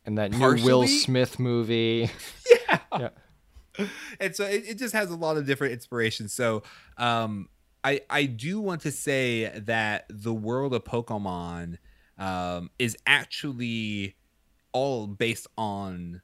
And 0.04 0.18
that 0.18 0.32
new 0.32 0.64
Will 0.64 0.86
Smith 0.88 1.38
movie. 1.38 2.10
yeah, 2.68 2.78
Yeah. 2.98 3.08
and 4.20 4.34
so 4.34 4.44
it, 4.44 4.64
it 4.66 4.78
just 4.78 4.94
has 4.94 5.10
a 5.10 5.16
lot 5.16 5.36
of 5.36 5.46
different 5.46 5.72
inspirations. 5.72 6.32
So, 6.32 6.62
um, 6.96 7.48
I 7.82 8.00
I 8.10 8.24
do 8.26 8.60
want 8.60 8.82
to 8.82 8.92
say 8.92 9.50
that 9.58 10.06
the 10.08 10.34
world 10.34 10.74
of 10.74 10.84
Pokemon 10.84 11.78
um, 12.18 12.70
is 12.78 12.96
actually 13.06 14.16
all 14.72 15.06
based 15.06 15.46
on 15.56 16.20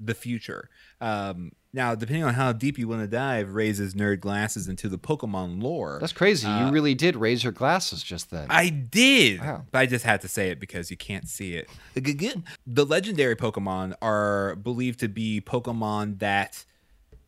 the 0.00 0.14
future. 0.14 0.68
Um, 1.00 1.52
now, 1.76 1.94
depending 1.94 2.24
on 2.24 2.34
how 2.34 2.52
deep 2.52 2.78
you 2.78 2.88
want 2.88 3.02
to 3.02 3.06
dive, 3.06 3.54
raises 3.54 3.94
nerd 3.94 4.20
glasses 4.20 4.66
into 4.66 4.88
the 4.88 4.96
Pokemon 4.98 5.62
lore. 5.62 5.98
That's 6.00 6.12
crazy. 6.12 6.46
Uh, 6.48 6.66
you 6.66 6.72
really 6.72 6.94
did 6.94 7.14
raise 7.16 7.44
your 7.44 7.52
glasses 7.52 8.02
just 8.02 8.30
then. 8.30 8.46
I 8.48 8.70
did, 8.70 9.40
Wow. 9.40 9.66
but 9.70 9.78
I 9.80 9.86
just 9.86 10.04
had 10.04 10.22
to 10.22 10.28
say 10.28 10.48
it 10.48 10.58
because 10.58 10.90
you 10.90 10.96
can't 10.96 11.28
see 11.28 11.54
it. 11.54 11.68
The 12.66 12.84
legendary 12.84 13.36
Pokemon 13.36 13.94
are 14.00 14.56
believed 14.56 15.00
to 15.00 15.08
be 15.08 15.40
Pokemon 15.40 16.18
that 16.20 16.64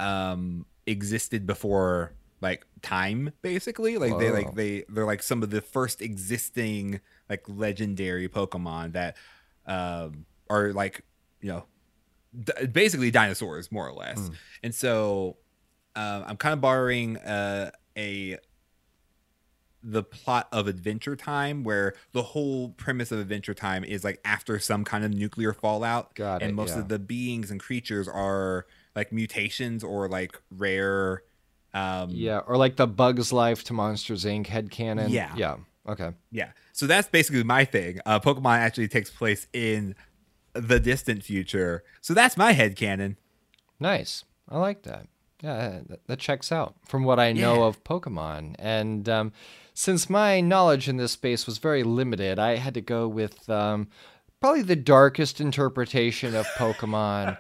um, 0.01 0.65
existed 0.87 1.47
before 1.47 2.13
like 2.41 2.65
time, 2.83 3.33
basically. 3.43 3.99
Like 3.99 4.19
they 4.19 4.31
like 4.31 4.55
they 4.55 4.85
they're 4.89 5.05
like 5.05 5.23
some 5.23 5.43
of 5.43 5.51
the 5.51 5.61
first 5.61 6.01
existing 6.01 7.01
like 7.29 7.45
legendary 7.49 8.29
Pokemon 8.29 8.93
that 8.93 9.17
um, 9.67 10.25
are 10.49 10.73
like 10.73 11.03
you 11.41 11.49
know 11.49 11.65
d- 12.45 12.67
basically 12.67 13.11
dinosaurs 13.11 13.71
more 13.71 13.89
or 13.89 13.93
less. 13.93 14.19
Hmm. 14.19 14.35
And 14.63 14.75
so 14.75 15.37
uh, 15.97 16.25
I'm 16.27 16.37
kind 16.37 16.53
of 16.53 16.61
borrowing 16.61 17.17
uh, 17.19 17.71
a 17.97 18.39
the 19.83 20.03
plot 20.03 20.49
of 20.53 20.67
Adventure 20.67 21.17
Time, 21.17 21.63
where 21.65 21.95
the 22.13 22.23
whole 22.23 22.71
premise 22.71 23.13
of 23.13 23.21
Adventure 23.21 23.55
Time 23.55 23.85
is 23.85 24.05
like 24.05 24.21
after 24.25 24.59
some 24.59 24.85
kind 24.85 25.05
of 25.05 25.13
nuclear 25.13 25.53
fallout, 25.53 26.15
Got 26.15 26.43
and 26.43 26.51
it, 26.51 26.55
most 26.55 26.75
yeah. 26.75 26.81
of 26.81 26.89
the 26.89 26.99
beings 26.99 27.51
and 27.51 27.61
creatures 27.61 28.09
are 28.09 28.67
like 28.95 29.13
mutations 29.13 29.85
or 29.85 30.09
like 30.09 30.41
rare. 30.51 31.23
Um, 31.75 32.11
yeah, 32.11 32.39
or 32.39 32.57
like 32.57 32.77
the 32.77 32.87
Bugs 32.87 33.33
Life 33.33 33.65
to 33.65 33.73
Monsters 33.73 34.25
Inc. 34.25 34.47
headcanon. 34.47 35.11
Yeah. 35.11 35.33
Yeah. 35.37 35.57
Okay. 35.89 36.11
yeah. 36.31 36.51
So 36.73 36.87
that's 36.87 37.09
basically 37.09 37.45
my 37.45 37.65
thing. 37.65 38.01
Uh, 38.05 38.21
Pokemon 38.21 38.59
actually 38.59 38.89
takes 38.89 39.11
place 39.11 39.47
in 39.55 39.95
the 40.61 40.81
distant 40.81 41.23
future, 41.23 41.83
so 42.01 42.15
that's 42.15 42.37
my 42.37 42.53
head 42.53 42.77
canon. 42.77 43.17
Nice. 43.81 44.25
I 44.49 44.59
like 44.59 44.83
that. 44.83 45.07
Yeah, 45.43 45.81
that, 45.89 46.07
that 46.07 46.19
checks 46.19 46.51
out 46.51 46.75
from 46.87 47.05
what 47.05 47.21
I 47.21 47.33
know 47.33 47.57
Yeah. 47.57 47.65
of 47.67 47.85
Pokemon. 47.85 48.57
And 48.59 49.09
um, 49.09 49.33
since 49.75 50.11
my 50.11 50.41
knowledge 50.41 50.89
in 50.89 50.97
this 50.97 51.13
space 51.13 51.47
was 51.47 51.59
very 51.59 51.85
limited, 51.85 52.39
I 52.41 52.57
had 52.57 52.75
to 52.75 52.81
go 52.81 53.07
with 53.07 53.49
um, 53.49 53.87
probably 54.41 54.63
the 54.63 54.75
darkest 54.75 55.41
interpretation 55.41 56.35
of 56.35 56.47
Pokemon. 56.57 57.39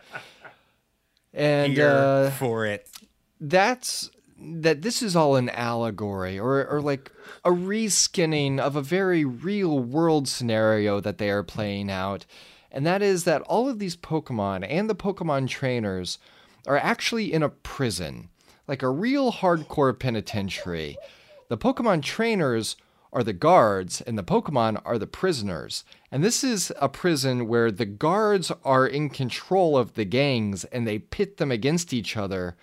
and 1.35 1.73
Here 1.73 1.89
uh, 1.91 2.31
for 2.33 2.67
it. 2.67 2.89
that's 3.41 4.11
that 4.41 4.83
this 4.83 5.03
is 5.03 5.17
all 5.17 5.35
an 5.35 5.49
allegory 5.51 6.39
or, 6.39 6.65
or 6.69 6.81
like 6.81 7.11
a 7.45 7.51
reskinning 7.51 8.61
of 8.61 8.77
a 8.77 8.83
very 8.83 9.25
real 9.25 9.81
world 9.81 10.29
scenario 10.29 11.01
that 11.01 11.19
they 11.19 11.29
are 11.31 11.43
playing 11.43 11.91
out. 11.91 12.25
And 12.71 12.87
that 12.87 13.03
is 13.03 13.25
that 13.25 13.43
all 13.43 13.69
of 13.69 13.79
these 13.79 13.97
Pokemon 13.97 14.67
and 14.69 14.89
the 14.89 14.95
Pokemon 14.95 15.49
trainers 15.49 16.19
are 16.67 16.77
actually 16.77 17.33
in 17.33 17.43
a 17.43 17.49
prison, 17.49 18.29
like 18.67 18.83
a 18.83 18.91
real 18.91 19.33
hardcore 19.33 19.99
penitentiary. 19.99 20.97
The 21.49 21.59
Pokemon 21.59 22.03
trainers 22.03 22.77
are 23.13 23.25
the 23.25 23.33
guards 23.33 24.01
and 24.03 24.19
the 24.19 24.25
Pokemon 24.25 24.81
are 24.85 24.99
the 24.99 25.07
prisoners. 25.07 25.85
And 26.13 26.23
this 26.23 26.45
is 26.45 26.73
a 26.79 26.89
prison 26.89 27.49
where 27.49 27.71
the 27.71 27.87
guards 27.87 28.53
are 28.65 28.87
in 28.87 29.09
control 29.09 29.79
of 29.79 29.95
the 29.95 30.05
gangs 30.05 30.65
and 30.65 30.87
they 30.87 30.99
pit 30.99 31.39
them 31.39 31.51
against 31.51 31.93
each 31.93 32.17
other 32.17 32.57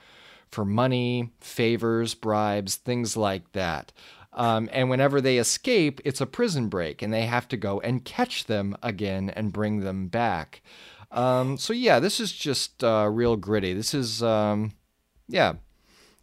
for 0.48 0.64
money, 0.64 1.32
favors, 1.40 2.14
bribes, 2.14 2.76
things 2.76 3.18
like 3.18 3.52
that. 3.54 3.92
Um, 4.36 4.70
and 4.74 4.90
whenever 4.90 5.22
they 5.22 5.38
escape, 5.38 6.02
it's 6.04 6.20
a 6.20 6.26
prison 6.26 6.68
break, 6.68 7.02
and 7.02 7.14
they 7.14 7.26
have 7.26 7.48
to 7.48 7.58
go 7.58 7.80
and 7.80 8.04
catch 8.04 8.46
them 8.46 8.76
again 8.84 9.30
and 9.30 9.54
bring 9.54 9.80
them 9.80 10.08
back. 10.08 10.62
Um, 11.12 11.58
so 11.58 11.72
yeah, 11.72 12.00
this 12.00 12.20
is 12.20 12.34
just 12.34 12.84
uh, 12.84 13.10
real 13.10 13.38
gritty. 13.38 13.74
This 13.74 13.94
is 13.94 14.22
um, 14.22 14.74
yeah, 15.30 15.54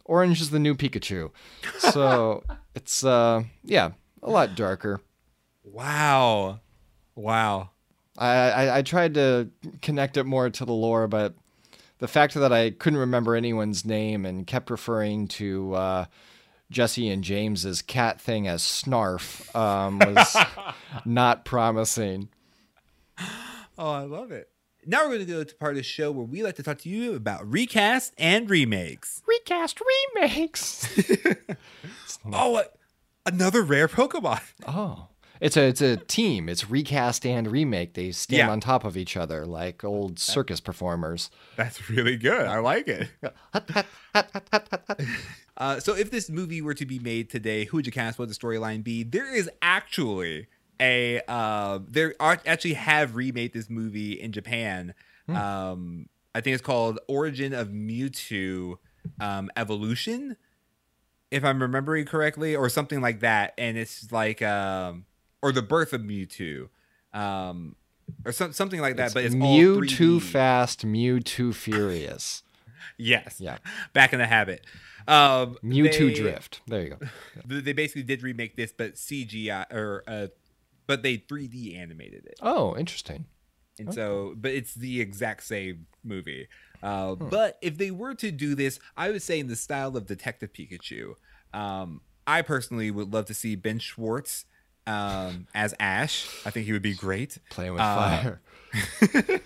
orange 0.05 0.41
is 0.41 0.51
the 0.51 0.59
new 0.59 0.75
Pikachu. 0.75 1.31
So 1.79 2.43
it's 2.75 3.03
uh, 3.03 3.43
yeah, 3.63 3.91
a 4.21 4.29
lot 4.29 4.55
darker. 4.55 5.01
Wow, 5.63 6.59
wow. 7.15 7.71
I, 8.15 8.35
I 8.35 8.77
I 8.77 8.81
tried 8.83 9.15
to 9.15 9.49
connect 9.81 10.17
it 10.17 10.25
more 10.25 10.51
to 10.51 10.65
the 10.65 10.73
lore, 10.73 11.07
but 11.07 11.33
the 11.97 12.07
fact 12.07 12.35
that 12.35 12.53
I 12.53 12.69
couldn't 12.69 12.99
remember 12.99 13.35
anyone's 13.35 13.85
name 13.85 14.23
and 14.23 14.45
kept 14.45 14.69
referring 14.69 15.27
to 15.29 15.73
uh, 15.73 16.05
Jesse 16.73 17.07
and 17.09 17.23
James's 17.23 17.81
cat 17.81 18.19
thing 18.19 18.47
as 18.47 18.61
Snarf 18.63 19.53
um, 19.55 19.99
was 19.99 20.35
not 21.05 21.45
promising. 21.45 22.29
Oh, 23.77 23.91
I 23.91 24.01
love 24.01 24.31
it. 24.31 24.49
Now 24.85 25.03
we're 25.03 25.15
going 25.15 25.19
to 25.19 25.25
go 25.25 25.43
to 25.43 25.55
part 25.55 25.71
of 25.71 25.77
the 25.77 25.83
show 25.83 26.11
where 26.11 26.25
we 26.25 26.43
like 26.43 26.55
to 26.55 26.63
talk 26.63 26.79
to 26.79 26.89
you 26.89 27.13
about 27.15 27.49
recast 27.49 28.13
and 28.17 28.49
remakes. 28.49 29.21
Recast 29.27 29.79
remakes. 30.15 30.93
Oh, 32.31 32.63
another 33.25 33.63
rare 33.63 33.89
Pokemon. 33.89 34.41
oh, 34.65 35.07
it's 35.41 35.57
a 35.57 35.63
it's 35.67 35.81
a 35.81 35.97
team. 35.97 36.47
It's 36.49 36.69
recast 36.69 37.25
and 37.25 37.47
remake. 37.47 37.93
They 37.93 38.11
stand 38.11 38.37
Yeah. 38.39 38.49
on 38.49 38.59
top 38.59 38.83
of 38.85 38.95
each 38.97 39.17
other 39.17 39.45
like 39.45 39.83
old 39.83 40.19
circus 40.19 40.59
performers. 40.59 41.29
That's 41.57 41.89
really 41.89 42.17
good. 42.17 42.45
I 42.47 42.59
like 42.59 42.87
it. 42.87 43.09
uh, 45.57 45.79
so, 45.79 45.95
if 45.95 46.11
this 46.11 46.29
movie 46.29 46.61
were 46.61 46.73
to 46.73 46.85
be 46.85 46.99
made 46.99 47.29
today, 47.29 47.65
who 47.65 47.77
would 47.77 47.85
you 47.85 47.91
cast? 47.91 48.17
What 48.17 48.27
would 48.27 48.35
the 48.35 48.39
storyline 48.39 48.83
be? 48.83 49.03
There 49.03 49.33
is 49.33 49.49
actually 49.61 50.47
a 50.79 51.21
uh, 51.27 51.79
there 51.87 52.15
are 52.19 52.39
actually 52.45 52.73
have 52.73 53.15
remade 53.15 53.53
this 53.53 53.69
movie 53.69 54.13
in 54.13 54.31
Japan. 54.31 54.93
Um, 55.29 56.07
I 56.35 56.41
think 56.41 56.55
it's 56.55 56.63
called 56.63 56.99
Origin 57.07 57.53
of 57.53 57.69
Mewtwo 57.69 58.75
um, 59.21 59.49
Evolution, 59.55 60.35
if 61.31 61.45
I'm 61.45 61.61
remembering 61.61 62.05
correctly, 62.05 62.55
or 62.55 62.67
something 62.69 62.99
like 63.01 63.21
that. 63.21 63.53
And 63.57 63.77
it's 63.77 64.11
like 64.11 64.41
um, 64.41 65.05
or 65.43 65.51
the 65.51 65.61
birth 65.61 65.93
of 65.93 66.01
Mewtwo. 66.01 66.69
Um, 67.13 67.75
or 68.25 68.31
some, 68.31 68.51
something 68.53 68.81
like 68.81 68.95
that, 68.97 69.13
but 69.13 69.23
it's 69.23 69.35
Mew 69.35 69.85
too 69.85 70.17
3D. 70.19 70.21
fast, 70.23 70.83
Mew 70.85 71.19
too 71.19 71.53
furious. 71.53 72.41
yes. 72.97 73.37
Yeah. 73.39 73.57
Back 73.93 74.13
in 74.13 74.19
the 74.19 74.25
habit. 74.25 74.65
Um, 75.07 75.57
Mewtwo 75.63 76.07
they- 76.07 76.13
Drift. 76.13 76.61
There 76.67 76.81
you 76.81 76.89
go. 76.91 76.97
th- 77.49 77.63
They 77.63 77.73
basically 77.73 78.03
did 78.03 78.23
remake 78.23 78.55
this, 78.55 78.71
but 78.75 78.95
CGI 78.95 79.71
or 79.71 80.03
uh, 80.07 80.27
but 80.87 81.03
they 81.03 81.17
3D 81.17 81.77
animated 81.77 82.25
it. 82.25 82.39
Oh, 82.41 82.75
interesting. 82.75 83.25
And 83.79 83.93
so, 83.93 84.33
but 84.37 84.51
it's 84.51 84.73
the 84.75 85.01
exact 85.01 85.43
same 85.43 85.87
movie. 86.03 86.47
Uh, 86.81 87.15
Hmm. 87.15 87.29
But 87.29 87.57
if 87.61 87.77
they 87.77 87.91
were 87.91 88.13
to 88.15 88.31
do 88.31 88.55
this, 88.55 88.79
I 88.97 89.09
would 89.11 89.21
say 89.21 89.39
in 89.39 89.47
the 89.47 89.55
style 89.55 89.95
of 89.97 90.05
Detective 90.05 90.51
Pikachu. 90.53 91.13
Um, 91.53 92.01
I 92.27 92.41
personally 92.41 92.89
would 92.91 93.13
love 93.13 93.25
to 93.25 93.33
see 93.33 93.55
Ben 93.55 93.79
Schwartz 93.79 94.45
um, 94.87 95.47
as 95.53 95.73
Ash. 95.79 96.27
I 96.45 96.49
think 96.49 96.65
he 96.65 96.71
would 96.73 96.81
be 96.81 96.93
great. 96.95 97.37
Playing 97.49 97.73
with 97.73 97.81
Uh, 97.81 97.95
fire. 97.95 98.41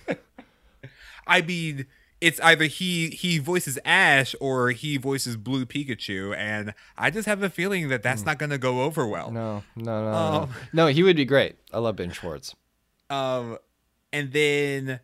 I 1.28 1.41
mean, 1.41 1.86
it's 2.21 2.39
either 2.39 2.65
he 2.65 3.10
he 3.10 3.38
voices 3.38 3.78
Ash 3.86 4.34
or 4.39 4.71
he 4.71 4.97
voices 4.97 5.36
Blue 5.38 5.65
Pikachu, 5.65 6.36
and 6.36 6.73
I 6.97 7.10
just 7.12 7.28
have 7.28 7.43
a 7.43 7.50
feeling 7.50 7.89
that 7.89 8.02
that's 8.04 8.26
not 8.26 8.38
going 8.39 8.50
to 8.52 8.58
go 8.58 8.82
over 8.84 9.06
well. 9.06 9.30
No, 9.32 9.63
no, 9.76 10.04
no, 10.04 10.10
Oh. 10.17 10.32
no. 10.45 10.50
No, 10.73 10.88
he 10.88 11.04
would 11.04 11.15
be 11.17 11.26
great. 11.26 11.56
I 11.73 11.80
love 11.80 11.97
Ben 11.97 12.12
Schwartz. 12.12 12.56
Um, 13.10 13.58
and 14.13 14.32
then 14.32 15.00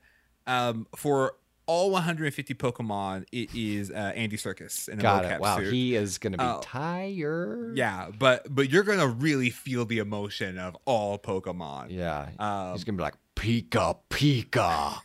um, 0.47 0.87
for 0.95 1.33
all 1.73 1.89
150 1.91 2.53
Pokemon, 2.53 3.25
it 3.31 3.49
is 3.55 3.89
uh, 3.89 3.93
Andy 4.15 4.37
Serkis 4.37 4.87
in 4.87 4.99
a 4.99 5.01
Got 5.01 5.25
it. 5.25 5.39
Wow, 5.39 5.57
suit. 5.57 5.73
he 5.73 5.95
is 5.95 6.17
going 6.19 6.33
to 6.33 6.37
be 6.37 6.43
Oh. 6.43 6.61
tired. 6.63 7.77
yeah, 7.77 8.09
but 8.17 8.45
but 8.53 8.69
you're 8.69 8.83
gonna 8.83 9.07
really 9.07 9.49
feel 9.49 9.85
the 9.85 9.97
emotion 9.99 10.57
of 10.57 10.75
all 10.85 11.17
Pokemon. 11.17 11.87
Yeah. 11.89 12.29
Um, 12.39 12.73
He's 12.73 12.83
going 12.83 12.95
to 12.95 13.01
be 13.01 13.03
like, 13.03 13.15
Pika, 13.35 13.97
Pika. 14.09 14.99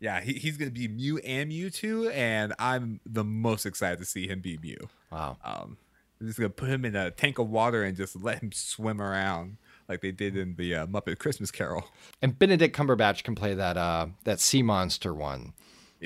Yeah, 0.00 0.20
he, 0.20 0.34
he's 0.34 0.56
gonna 0.56 0.70
be 0.70 0.88
Mew 0.88 1.18
and 1.18 1.50
Mewtwo, 1.50 2.12
and 2.12 2.52
I'm 2.58 3.00
the 3.06 3.24
most 3.24 3.64
excited 3.66 3.98
to 3.98 4.04
see 4.04 4.26
him 4.28 4.40
be 4.40 4.58
Mew. 4.62 4.76
Wow. 5.10 5.38
Um, 5.44 5.76
I'm 6.20 6.26
just 6.26 6.38
gonna 6.38 6.50
put 6.50 6.68
him 6.68 6.84
in 6.84 6.94
a 6.96 7.10
tank 7.10 7.38
of 7.38 7.48
water 7.50 7.82
and 7.82 7.96
just 7.96 8.14
let 8.22 8.42
him 8.42 8.50
swim 8.52 9.00
around 9.00 9.56
like 9.88 10.00
they 10.02 10.10
did 10.12 10.36
in 10.36 10.56
the 10.56 10.74
uh, 10.74 10.86
Muppet 10.86 11.18
Christmas 11.18 11.50
Carol. 11.50 11.84
And 12.20 12.38
Benedict 12.38 12.76
Cumberbatch 12.76 13.22
can 13.24 13.34
play 13.34 13.54
that 13.54 13.76
uh 13.76 14.08
that 14.24 14.40
sea 14.40 14.62
monster 14.62 15.14
one. 15.14 15.52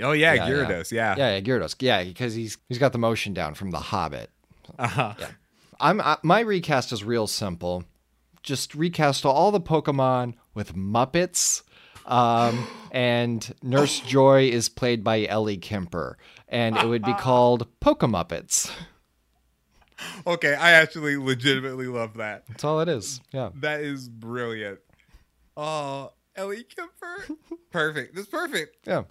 Oh 0.03 0.13
yeah, 0.13 0.35
Yeah, 0.35 0.35
yeah. 0.35 0.49
Gyarados. 0.51 0.93
Yeah. 0.93 1.15
Yeah, 1.17 1.37
yeah, 1.37 1.41
Gyarados. 1.41 1.77
Yeah, 1.81 2.05
because 2.05 2.35
he's 2.35 2.59
he's 2.69 2.79
got 2.79 2.93
the 2.93 2.99
motion 2.99 3.35
down 3.35 3.55
from 3.55 3.71
The 3.71 3.79
Hobbit. 3.81 4.31
Uh-huh. 4.79 5.15
I'm 5.81 6.01
I, 6.01 6.19
my 6.23 6.41
recast 6.41 6.93
is 6.93 7.03
real 7.05 7.27
simple. 7.27 7.85
Just 8.43 8.75
recast 8.75 9.25
all 9.27 9.51
the 9.51 9.61
Pokemon 9.61 10.35
with 10.55 10.75
Muppets. 10.75 11.63
Um, 12.07 12.67
and 12.91 13.55
Nurse 13.63 14.01
Joy 14.07 14.49
is 14.49 14.69
played 14.69 15.05
by 15.05 15.27
Ellie 15.27 15.59
Kemper, 15.59 16.17
and 16.49 16.77
it 16.77 16.87
would 16.87 17.05
be 17.05 17.15
called 17.19 17.69
Pokemuppets. 17.81 18.71
Okay, 20.27 20.55
I 20.55 20.73
actually 20.73 21.17
legitimately 21.17 21.87
love 21.87 22.15
that. 22.17 22.47
That's 22.49 22.65
all 22.65 22.81
it 22.81 22.89
is. 22.89 23.21
Yeah. 23.33 23.51
That 23.57 23.81
is 23.81 24.09
brilliant. 24.09 24.81
Oh, 25.57 26.13
Ellie 26.35 26.65
Kemper. 26.65 27.37
perfect. 27.71 28.15
That's 28.15 28.29
perfect. 28.29 28.87
Yeah. 28.87 29.03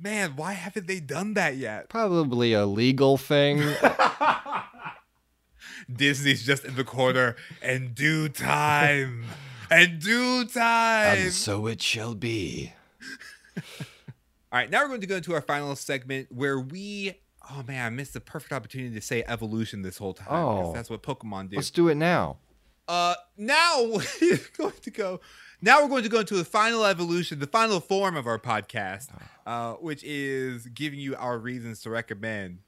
Man, 0.00 0.36
why 0.36 0.52
haven't 0.52 0.86
they 0.86 1.00
done 1.00 1.34
that 1.34 1.56
yet? 1.56 1.88
Probably 1.88 2.52
a 2.52 2.66
legal 2.66 3.16
thing. 3.16 3.58
Disney's 5.92 6.44
just 6.44 6.64
in 6.64 6.76
the 6.76 6.84
corner 6.84 7.34
and 7.60 7.94
due 7.94 8.28
time. 8.28 9.24
and 9.70 10.00
due 10.00 10.44
time. 10.44 11.18
and 11.18 11.32
so 11.32 11.66
it 11.66 11.82
shall 11.82 12.14
be. 12.14 12.72
All 13.56 13.62
right, 14.52 14.70
now 14.70 14.82
we're 14.82 14.88
going 14.88 15.00
to 15.00 15.06
go 15.06 15.16
into 15.16 15.34
our 15.34 15.40
final 15.40 15.74
segment 15.76 16.28
where 16.30 16.60
we. 16.60 17.14
Oh 17.50 17.62
man, 17.66 17.86
I 17.86 17.90
missed 17.90 18.12
the 18.12 18.20
perfect 18.20 18.52
opportunity 18.52 18.94
to 18.94 19.00
say 19.00 19.24
evolution 19.26 19.82
this 19.82 19.98
whole 19.98 20.14
time. 20.14 20.28
Oh. 20.30 20.72
that's 20.72 20.90
what 20.90 21.02
Pokemon 21.02 21.50
do. 21.50 21.56
Let's 21.56 21.70
do 21.70 21.88
it 21.88 21.96
now. 21.96 22.36
Uh, 22.86 23.14
now 23.36 23.82
we're 24.20 24.38
going 24.56 24.72
to 24.82 24.90
go. 24.90 25.20
Now 25.60 25.82
we're 25.82 25.88
going 25.88 26.04
to 26.04 26.08
go 26.08 26.20
into 26.20 26.36
the 26.36 26.44
final 26.44 26.84
evolution, 26.84 27.40
the 27.40 27.46
final 27.46 27.80
form 27.80 28.16
of 28.16 28.26
our 28.26 28.38
podcast, 28.38 29.08
uh, 29.46 29.74
which 29.74 30.04
is 30.04 30.66
giving 30.68 31.00
you 31.00 31.16
our 31.16 31.38
reasons 31.38 31.80
to 31.82 31.90
recommend. 31.90 32.58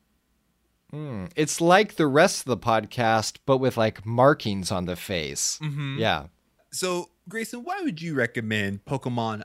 Hmm. 0.91 1.27
It's 1.37 1.61
like 1.61 1.95
the 1.95 2.09
rest 2.09 2.41
of 2.41 2.47
the 2.47 2.57
podcast, 2.57 3.37
but 3.47 3.59
with 3.59 3.77
like 3.77 4.05
markings 4.05 4.73
on 4.73 4.87
the 4.87 4.97
face. 4.97 5.59
Mhm. 5.63 5.99
Yeah. 5.99 6.27
So, 6.73 7.11
Grayson, 7.29 7.63
why 7.63 7.81
would 7.83 8.03
you 8.03 8.15
recommend 8.15 8.85
Pokemon, 8.87 9.45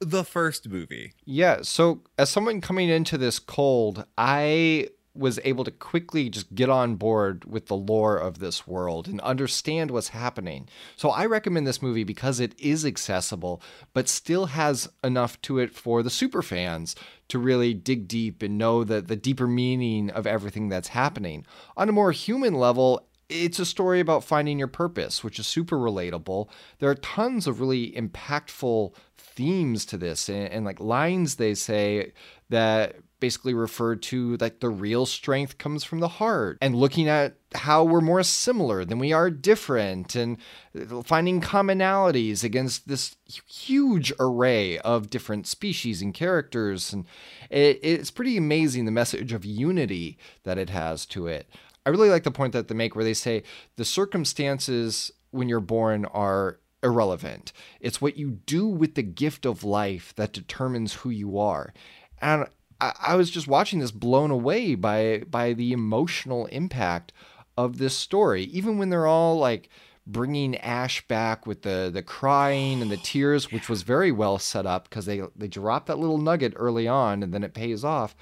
the 0.00 0.22
first 0.24 0.68
movie? 0.68 1.14
Yeah. 1.24 1.62
So, 1.62 2.02
as 2.18 2.28
someone 2.28 2.60
coming 2.60 2.90
into 2.90 3.16
this 3.16 3.38
cold, 3.38 4.04
I 4.18 4.88
was 5.14 5.38
able 5.44 5.64
to 5.64 5.70
quickly 5.70 6.30
just 6.30 6.54
get 6.54 6.70
on 6.70 6.96
board 6.96 7.44
with 7.44 7.66
the 7.66 7.76
lore 7.76 8.16
of 8.16 8.38
this 8.38 8.66
world 8.66 9.06
and 9.06 9.20
understand 9.20 9.90
what's 9.90 10.08
happening. 10.08 10.68
So, 10.96 11.10
I 11.10 11.26
recommend 11.26 11.66
this 11.66 11.82
movie 11.82 12.04
because 12.04 12.40
it 12.40 12.58
is 12.58 12.86
accessible, 12.86 13.62
but 13.92 14.08
still 14.08 14.46
has 14.46 14.88
enough 15.04 15.40
to 15.42 15.58
it 15.58 15.74
for 15.74 16.02
the 16.02 16.10
super 16.10 16.42
fans 16.42 16.96
to 17.28 17.38
really 17.38 17.74
dig 17.74 18.08
deep 18.08 18.42
and 18.42 18.58
know 18.58 18.84
the, 18.84 19.00
the 19.00 19.16
deeper 19.16 19.46
meaning 19.46 20.10
of 20.10 20.26
everything 20.26 20.68
that's 20.68 20.88
happening. 20.88 21.46
On 21.76 21.88
a 21.88 21.92
more 21.92 22.12
human 22.12 22.54
level, 22.54 23.06
it's 23.28 23.58
a 23.58 23.66
story 23.66 24.00
about 24.00 24.24
finding 24.24 24.58
your 24.58 24.68
purpose, 24.68 25.24
which 25.24 25.38
is 25.38 25.46
super 25.46 25.76
relatable. 25.76 26.48
There 26.78 26.90
are 26.90 26.94
tons 26.94 27.46
of 27.46 27.60
really 27.60 27.92
impactful 27.92 28.94
themes 29.16 29.86
to 29.86 29.96
this 29.96 30.28
and, 30.28 30.48
and 30.48 30.64
like 30.64 30.80
lines 30.80 31.36
they 31.36 31.54
say 31.54 32.12
that 32.50 32.96
basically 33.22 33.54
referred 33.54 34.02
to 34.02 34.36
like 34.38 34.58
the 34.58 34.68
real 34.68 35.06
strength 35.06 35.56
comes 35.56 35.84
from 35.84 36.00
the 36.00 36.08
heart 36.08 36.58
and 36.60 36.74
looking 36.74 37.08
at 37.08 37.36
how 37.54 37.84
we're 37.84 38.00
more 38.00 38.24
similar 38.24 38.84
than 38.84 38.98
we 38.98 39.12
are 39.12 39.30
different 39.30 40.16
and 40.16 40.38
uh, 40.76 41.00
finding 41.02 41.40
commonalities 41.40 42.42
against 42.42 42.88
this 42.88 43.14
huge 43.46 44.12
array 44.18 44.76
of 44.80 45.08
different 45.08 45.46
species 45.46 46.02
and 46.02 46.14
characters 46.14 46.92
and 46.92 47.06
it, 47.48 47.78
it's 47.80 48.10
pretty 48.10 48.36
amazing 48.36 48.86
the 48.86 48.90
message 48.90 49.32
of 49.32 49.44
unity 49.44 50.18
that 50.42 50.58
it 50.58 50.68
has 50.68 51.06
to 51.06 51.28
it 51.28 51.48
I 51.86 51.90
really 51.90 52.10
like 52.10 52.24
the 52.24 52.32
point 52.32 52.52
that 52.54 52.66
they 52.66 52.74
make 52.74 52.96
where 52.96 53.04
they 53.04 53.14
say 53.14 53.44
the 53.76 53.84
circumstances 53.84 55.12
when 55.30 55.48
you're 55.48 55.60
born 55.60 56.06
are 56.06 56.58
irrelevant. 56.82 57.52
It's 57.80 58.00
what 58.00 58.16
you 58.16 58.40
do 58.46 58.66
with 58.66 58.96
the 58.96 59.02
gift 59.04 59.46
of 59.46 59.62
life 59.62 60.12
that 60.16 60.32
determines 60.32 60.94
who 60.94 61.10
you 61.10 61.38
are. 61.38 61.72
And 62.20 62.46
I, 62.82 62.92
I 63.00 63.16
was 63.16 63.30
just 63.30 63.48
watching 63.48 63.78
this 63.78 63.92
blown 63.92 64.30
away 64.30 64.74
by 64.74 65.22
by 65.30 65.54
the 65.54 65.72
emotional 65.72 66.46
impact 66.46 67.12
of 67.56 67.78
this 67.78 67.96
story. 67.96 68.44
Even 68.44 68.76
when 68.76 68.90
they're 68.90 69.06
all 69.06 69.38
like 69.38 69.70
bringing 70.04 70.56
Ash 70.56 71.06
back 71.06 71.46
with 71.46 71.62
the 71.62 71.90
the 71.92 72.02
crying 72.02 72.82
and 72.82 72.90
the 72.90 72.96
tears, 72.98 73.52
which 73.52 73.68
was 73.68 73.82
very 73.82 74.12
well 74.12 74.38
set 74.38 74.66
up 74.66 74.88
because 74.88 75.06
they 75.06 75.22
they 75.36 75.48
drop 75.48 75.86
that 75.86 75.98
little 75.98 76.18
nugget 76.18 76.52
early 76.56 76.88
on 76.88 77.22
and 77.22 77.32
then 77.32 77.44
it 77.44 77.54
pays 77.54 77.84
off. 77.84 78.14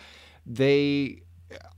They 0.47 1.23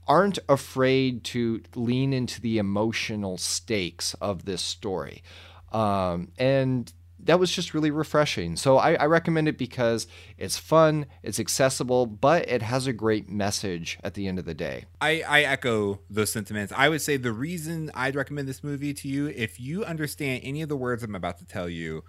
aren't 0.07 0.39
afraid 0.49 1.23
to 1.23 1.61
lean 1.75 2.11
into 2.13 2.41
the 2.41 2.57
emotional 2.57 3.37
stakes 3.37 4.13
of 4.15 4.45
this 4.45 4.61
story. 4.61 5.23
Um, 5.71 6.31
and 6.37 6.91
that 7.25 7.39
was 7.39 7.51
just 7.51 7.73
really 7.73 7.89
refreshing. 7.91 8.55
So 8.55 8.77
I, 8.77 8.93
I 8.95 9.05
recommend 9.05 9.47
it 9.47 9.57
because 9.57 10.07
it's 10.37 10.57
fun, 10.57 11.05
it's 11.23 11.39
accessible, 11.39 12.05
but 12.05 12.47
it 12.49 12.61
has 12.61 12.85
a 12.87 12.93
great 12.93 13.29
message 13.29 13.97
at 14.03 14.13
the 14.13 14.27
end 14.27 14.39
of 14.39 14.45
the 14.45 14.53
day. 14.53 14.85
I, 15.01 15.23
I 15.27 15.41
echo 15.43 15.99
those 16.09 16.31
sentiments. 16.31 16.73
I 16.75 16.89
would 16.89 17.01
say 17.01 17.17
the 17.17 17.31
reason 17.31 17.91
I'd 17.93 18.15
recommend 18.15 18.47
this 18.47 18.63
movie 18.63 18.93
to 18.93 19.07
you, 19.07 19.27
if 19.27 19.59
you 19.59 19.83
understand 19.85 20.41
any 20.43 20.61
of 20.61 20.69
the 20.69 20.75
words 20.77 21.03
I'm 21.03 21.15
about 21.15 21.37
to 21.39 21.45
tell 21.45 21.69
you, 21.69 22.03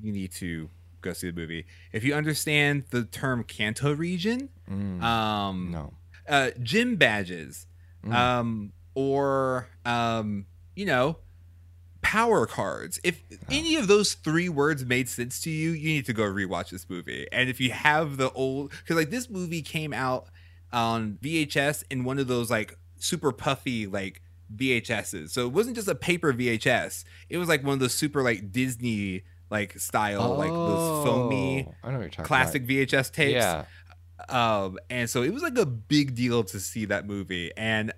you 0.00 0.12
need 0.12 0.32
to 0.34 0.68
go 1.00 1.12
see 1.12 1.30
the 1.30 1.36
movie. 1.40 1.66
If 1.92 2.04
you 2.04 2.14
understand 2.14 2.84
the 2.90 3.04
term 3.04 3.44
Kanto 3.44 3.94
region, 3.94 4.48
um, 5.02 5.70
No. 5.70 5.94
uh, 6.28 6.50
gym 6.62 6.96
badges, 6.96 7.66
Mm. 8.04 8.12
um, 8.14 8.72
or 8.94 9.68
um, 9.84 10.46
you 10.76 10.84
know, 10.84 11.18
power 12.14 12.46
cards. 12.46 13.00
If 13.02 13.20
any 13.50 13.74
of 13.76 13.88
those 13.88 14.14
three 14.14 14.48
words 14.48 14.84
made 14.84 15.08
sense 15.08 15.40
to 15.42 15.50
you, 15.50 15.70
you 15.70 15.88
need 15.88 16.06
to 16.06 16.12
go 16.12 16.22
rewatch 16.22 16.70
this 16.70 16.88
movie. 16.88 17.26
And 17.32 17.48
if 17.50 17.60
you 17.60 17.70
have 17.72 18.16
the 18.16 18.30
old, 18.32 18.70
because 18.70 18.96
like 18.96 19.10
this 19.10 19.28
movie 19.28 19.62
came 19.62 19.92
out 19.92 20.28
on 20.72 21.18
VHS 21.22 21.84
in 21.90 22.04
one 22.04 22.18
of 22.18 22.28
those 22.28 22.50
like 22.50 22.78
super 22.98 23.32
puffy 23.32 23.86
like 23.86 24.22
VHSs, 24.54 25.30
so 25.30 25.46
it 25.46 25.52
wasn't 25.52 25.74
just 25.76 25.88
a 25.88 25.94
paper 25.94 26.32
VHS. 26.32 27.04
It 27.28 27.38
was 27.38 27.48
like 27.48 27.64
one 27.64 27.74
of 27.74 27.80
those 27.80 27.94
super 27.94 28.22
like 28.22 28.52
Disney 28.52 29.22
like 29.50 29.78
style 29.78 30.36
like 30.36 30.50
those 30.50 31.04
foamy 31.04 31.66
Oh, 31.68 31.74
I 31.82 31.90
know 31.90 31.96
what 31.98 32.02
you're 32.02 32.10
talking 32.10 32.24
classic 32.24 32.66
VHS 32.66 32.92
about. 32.92 33.12
tapes 33.12 33.32
Yeah. 33.34 33.64
um 34.28 34.78
and 34.88 35.08
so 35.08 35.22
it 35.22 35.32
was 35.34 35.42
like 35.42 35.56
a 35.58 35.66
big 35.66 36.14
deal 36.14 36.44
to 36.44 36.58
see 36.60 36.86
that 36.86 37.06
movie 37.06 37.50
and 37.56 37.92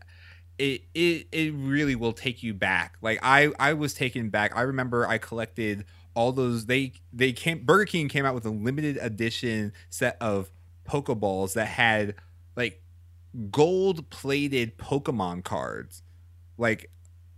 it 0.58 0.82
it 0.94 1.26
it 1.32 1.52
really 1.54 1.94
will 1.94 2.12
take 2.12 2.42
you 2.42 2.54
back 2.54 2.96
like 3.02 3.18
i 3.22 3.52
i 3.58 3.72
was 3.72 3.92
taken 3.92 4.30
back 4.30 4.56
i 4.56 4.62
remember 4.62 5.06
i 5.06 5.18
collected 5.18 5.84
all 6.14 6.32
those 6.32 6.66
they 6.66 6.92
they 7.12 7.32
came 7.32 7.62
burger 7.64 7.84
king 7.84 8.08
came 8.08 8.24
out 8.24 8.34
with 8.34 8.46
a 8.46 8.50
limited 8.50 8.98
edition 9.02 9.72
set 9.90 10.16
of 10.20 10.50
pokeballs 10.86 11.54
that 11.54 11.66
had 11.66 12.14
like 12.56 12.82
gold 13.50 14.08
plated 14.10 14.78
Pokemon 14.78 15.44
cards, 15.44 16.02
like 16.56 16.90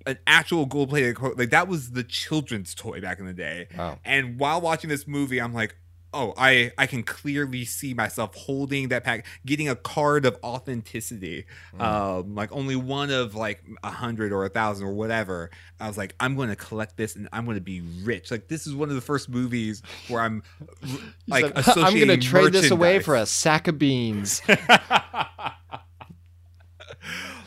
an 0.07 0.19
actual 0.27 0.65
gold 0.65 0.91
plated 0.91 1.19
like 1.37 1.51
that 1.51 1.69
was 1.69 1.91
the 1.91 2.05
children's 2.05 2.75
toy 2.75 3.01
back 3.01 3.19
in 3.19 3.27
the 3.27 3.33
day. 3.33 3.69
Wow. 3.77 3.99
And 4.05 4.39
while 4.39 4.61
watching 4.61 4.91
this 4.91 5.07
movie, 5.07 5.41
I'm 5.41 5.53
like, 5.53 5.77
oh, 6.13 6.35
I 6.37 6.73
I 6.79 6.87
can 6.87 7.03
clearly 7.03 7.65
see 7.65 7.95
myself 7.95 8.35
holding 8.35 8.89
that 8.89 9.05
pack, 9.05 9.27
getting 9.45 9.69
a 9.69 9.77
card 9.77 10.25
of 10.25 10.39
authenticity, 10.43 11.47
um, 11.79 12.35
like 12.35 12.51
only 12.53 12.77
one 12.77 13.11
of 13.11 13.35
like 13.35 13.63
a 13.83 13.91
hundred 13.91 14.33
or 14.33 14.45
a 14.45 14.49
thousand 14.49 14.87
or 14.87 14.93
whatever. 14.93 15.51
I 15.81 15.87
was 15.87 15.97
like, 15.97 16.15
I'm 16.21 16.37
going 16.37 16.49
to 16.49 16.57
collect 16.57 16.97
this 16.97 17.17
and 17.17 17.29
I'm 17.33 17.45
going 17.45 17.57
to 17.57 17.63
be 17.63 17.81
rich. 18.03 18.31
Like 18.31 18.49
this 18.49 18.67
is 18.67 18.75
one 18.75 18.89
of 18.89 18.95
the 18.95 19.01
first 19.01 19.29
movies 19.29 19.83
where 20.09 20.21
I'm 20.21 20.43
like 21.27 21.39
like, 21.55 21.77
I'm 21.77 21.95
going 21.95 22.09
to 22.09 22.17
trade 22.17 22.53
this 22.53 22.71
away 22.71 23.01
for 23.01 23.15
a 23.15 23.27
sack 23.27 23.69
of 23.69 23.79
beans. 23.79 24.43
like 24.49 24.61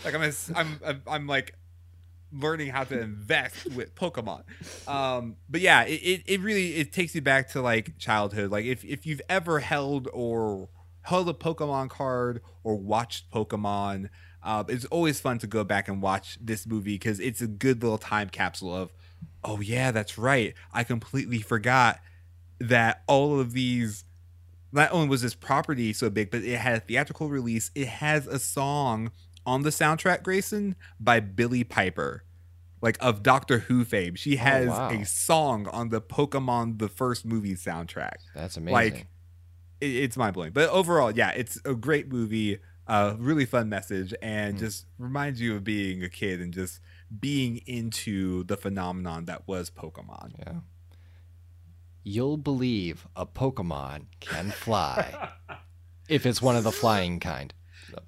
I'm, 0.06 0.24
a, 0.24 0.32
I'm, 0.56 0.80
I'm, 0.86 1.02
I'm 1.08 1.28
like 1.28 1.56
learning 2.34 2.70
how 2.70 2.84
to 2.86 3.00
invest 3.00 3.72
with 3.76 3.96
Pokemon. 3.96 4.44
Um, 4.88 5.36
but 5.50 5.62
yeah, 5.62 5.84
it, 5.84 5.94
it, 5.94 6.24
it 6.26 6.40
really 6.42 6.76
it 6.76 6.94
takes 6.94 7.14
you 7.16 7.22
back 7.22 7.50
to 7.52 7.62
like 7.62 7.98
childhood. 7.98 8.52
Like 8.52 8.66
if 8.66 8.84
if 8.84 9.06
you've 9.06 9.22
ever 9.30 9.60
held 9.60 10.08
or 10.14 10.70
held 11.04 11.30
a 11.30 11.34
Pokemon 11.34 11.90
card 11.90 12.42
or 12.64 12.76
watched 12.76 13.32
Pokemon, 13.32 14.10
uh, 14.44 14.64
it's 14.68 14.86
always 14.86 15.20
fun 15.20 15.40
to 15.40 15.48
go 15.48 15.64
back 15.64 15.88
and 15.88 16.02
watch 16.02 16.38
this 16.42 16.66
movie 16.66 16.96
because 16.96 17.20
it's 17.20 17.42
a 17.42 17.48
good 17.48 17.82
little 17.82 17.98
time 17.98 18.30
capsule 18.30 18.76
of, 18.76 18.92
oh 19.44 19.62
yeah, 19.62 19.92
that's 19.92 20.18
right. 20.18 20.54
I 20.74 20.84
completely 20.84 21.40
forgot 21.40 22.00
that 22.60 23.04
all 23.08 23.40
of 23.40 23.54
these 23.54 24.06
not 24.72 24.92
only 24.92 25.10
was 25.10 25.22
this 25.22 25.36
property 25.36 25.92
so 25.94 26.10
big, 26.10 26.32
but 26.32 26.44
it 26.44 26.58
had 26.58 26.78
a 26.78 26.80
theatrical 26.80 27.30
release. 27.30 27.72
It 27.76 27.88
has 27.88 28.26
a 28.28 28.40
song 28.40 29.12
on 29.46 29.64
the 29.64 29.70
soundtrack, 29.70 30.24
Grayson, 30.24 30.76
by 31.00 31.20
Billie 31.20 31.64
Piper, 31.64 32.24
like 32.82 32.98
of 33.00 33.24
Doctor 33.24 33.60
Who 33.60 33.86
fame. 33.86 34.16
She 34.16 34.36
oh, 34.38 34.42
has 34.42 34.68
wow. 34.68 34.90
a 34.90 35.06
song 35.06 35.68
on 35.68 35.90
the 35.90 36.02
Pokemon 36.02 36.80
the 36.80 36.90
first 36.90 37.26
movie 37.26 37.56
soundtrack. 37.56 38.16
That's 38.36 38.58
amazing. 38.58 38.74
Like 38.74 39.08
it, 39.80 39.88
it's 39.88 40.18
mind 40.18 40.34
blowing. 40.34 40.52
But 40.52 40.70
overall, 40.70 41.12
yeah, 41.12 41.32
it's 41.32 41.60
a 41.66 41.76
great 41.76 42.12
movie. 42.12 42.60
A 42.88 43.16
really 43.18 43.46
fun 43.46 43.70
message, 43.70 44.14
and 44.22 44.56
hmm. 44.56 44.60
just 44.60 44.86
reminds 44.98 45.40
you 45.40 45.56
of 45.56 45.64
being 45.64 46.04
a 46.04 46.10
kid 46.10 46.42
and 46.42 46.54
just 46.54 46.80
being 47.20 47.58
into 47.66 48.44
the 48.46 48.58
phenomenon 48.58 49.26
that 49.26 49.48
was 49.48 49.70
Pokemon. 49.70 50.34
yeah. 50.40 50.54
You'll 52.04 52.38
believe 52.38 53.08
a 53.16 53.28
Pokemon 53.28 54.08
can 54.20 54.50
fly. 54.50 55.30
if 56.12 56.26
it's 56.26 56.42
one 56.42 56.58
of 56.58 56.64
the 56.66 56.72
flying 56.72 57.20
kind. 57.20 57.54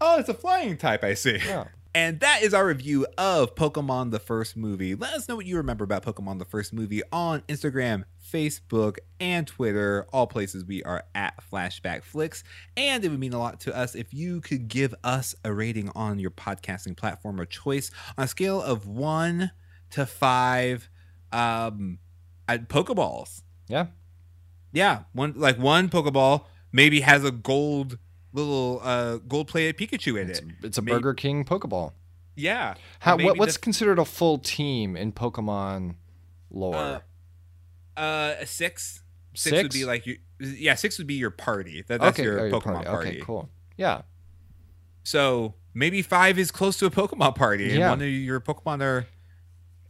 Oh, 0.02 0.20
it's 0.20 0.30
a 0.30 0.34
flying 0.34 0.78
type, 0.78 1.04
I 1.04 1.14
see. 1.14 1.40
Yeah. 1.46 1.66
And 1.96 2.22
that 2.22 2.42
is 2.42 2.56
our 2.56 2.66
review 2.66 3.06
of 3.20 3.54
Pokemon 3.54 4.10
the 4.10 4.18
First 4.18 4.58
Movie. 4.58 4.96
Let 4.96 5.14
us 5.14 5.30
know 5.30 5.36
what 5.36 5.46
you 5.46 5.58
remember 5.58 5.84
about 5.84 6.04
Pokemon 6.04 6.40
the 6.40 6.46
First 6.46 6.74
Movie 6.74 7.04
on 7.12 7.42
Instagram, 7.42 8.06
Facebook, 8.34 8.98
and 9.20 9.46
Twitter. 9.46 10.08
All 10.12 10.26
places 10.26 10.66
we 10.66 10.82
are 10.82 11.04
at 11.14 11.36
Flashback 11.52 12.02
Flicks. 12.02 12.44
And 12.76 13.06
it 13.06 13.10
would 13.10 13.20
mean 13.20 13.34
a 13.34 13.38
lot 13.38 13.60
to 13.62 13.78
us 13.78 13.94
if 13.94 14.12
you 14.12 14.42
could 14.42 14.70
give 14.70 14.96
us 15.04 15.36
a 15.46 15.54
rating 15.54 15.92
on 15.94 16.18
your 16.18 16.32
podcasting 16.32 16.98
platform 16.98 17.40
of 17.40 17.50
choice 17.50 17.92
on 18.18 18.24
a 18.24 18.28
scale 18.28 18.60
of 18.60 18.88
one 18.88 19.52
to 19.92 20.08
five 20.08 20.90
um, 21.32 22.00
at 22.48 22.70
Pokeballs. 22.70 23.44
Yeah. 23.68 23.88
Yeah, 24.72 25.04
one 25.14 25.34
like 25.36 25.60
one 25.60 25.90
Pokeball 25.90 26.46
maybe 26.72 27.02
has 27.02 27.24
a 27.24 27.32
gold 27.32 28.00
little 28.34 28.82
uh 28.84 29.18
gold 29.18 29.48
plated 29.48 29.78
Pikachu 29.78 30.20
in 30.20 30.30
It's, 30.30 30.40
it. 30.40 30.46
it's 30.64 30.78
a 30.78 30.82
Maybe- 30.82 30.96
Burger 30.98 31.14
King 31.14 31.46
Pokeball. 31.46 31.94
Yeah. 32.36 32.74
How, 33.00 33.16
what, 33.18 33.38
what's 33.38 33.58
considered 33.58 34.00
a 34.00 34.06
full 34.06 34.40
team 34.40 34.98
in 34.98 35.12
Pokemon 35.12 35.96
lore? 36.50 36.76
Uh, 36.76 37.00
Uh, 37.96 38.36
a 38.40 38.46
six. 38.48 39.04
Six, 39.36 39.62
would 39.64 39.72
be 39.72 39.86
like 39.86 40.06
you. 40.08 40.18
Yeah, 40.40 40.74
six 40.76 40.98
would 40.98 41.06
be 41.08 41.14
your 41.16 41.30
party. 41.32 41.84
That, 41.88 42.02
that's 42.02 42.20
okay, 42.20 42.24
your 42.24 42.40
oh, 42.48 42.52
Pokemon 42.60 42.86
party. 42.86 43.10
Okay, 43.10 43.20
cool. 43.22 43.50
Yeah. 43.78 44.02
So 45.04 45.56
maybe 45.74 46.02
five 46.02 46.38
is 46.40 46.52
close 46.52 46.78
to 46.80 46.86
a 46.86 46.92
Pokemon 46.92 47.36
party, 47.36 47.70
and 47.70 47.80
Yeah. 47.80 47.90
one 47.92 48.02
of 48.02 48.08
your 48.08 48.40
Pokemon 48.40 48.82
are 48.82 49.08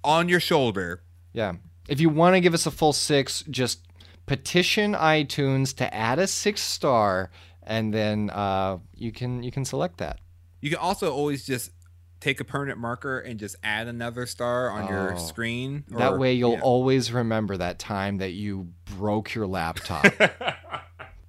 on 0.03 0.29
your 0.29 0.39
shoulder. 0.39 1.03
Yeah. 1.33 1.53
If 1.87 1.99
you 1.99 2.09
want 2.09 2.35
to 2.35 2.39
give 2.41 2.53
us 2.53 2.65
a 2.65 2.71
full 2.71 2.93
six, 2.93 3.43
just 3.49 3.85
petition 4.25 4.93
iTunes 4.93 5.75
to 5.77 5.93
add 5.93 6.19
a 6.19 6.27
six 6.27 6.61
star, 6.61 7.29
and 7.67 7.93
then 7.93 8.29
uh, 8.29 8.77
you 8.95 9.11
can 9.11 9.43
you 9.43 9.51
can 9.51 9.65
select 9.65 9.97
that. 9.97 10.19
You 10.61 10.69
can 10.69 10.79
also 10.79 11.13
always 11.13 11.45
just 11.45 11.71
take 12.19 12.39
a 12.39 12.45
permanent 12.45 12.79
marker 12.79 13.19
and 13.19 13.37
just 13.39 13.55
add 13.63 13.87
another 13.87 14.25
star 14.25 14.69
on 14.69 14.87
your 14.87 15.15
Oh. 15.15 15.17
screen. 15.17 15.83
that 15.89 16.17
way, 16.17 16.33
you'll 16.33 16.53
yeah. 16.53 16.61
always 16.61 17.11
remember 17.11 17.57
that 17.57 17.79
time 17.79 18.17
that 18.19 18.31
you 18.31 18.69
broke 18.97 19.33
your 19.33 19.47
laptop. 19.47 20.05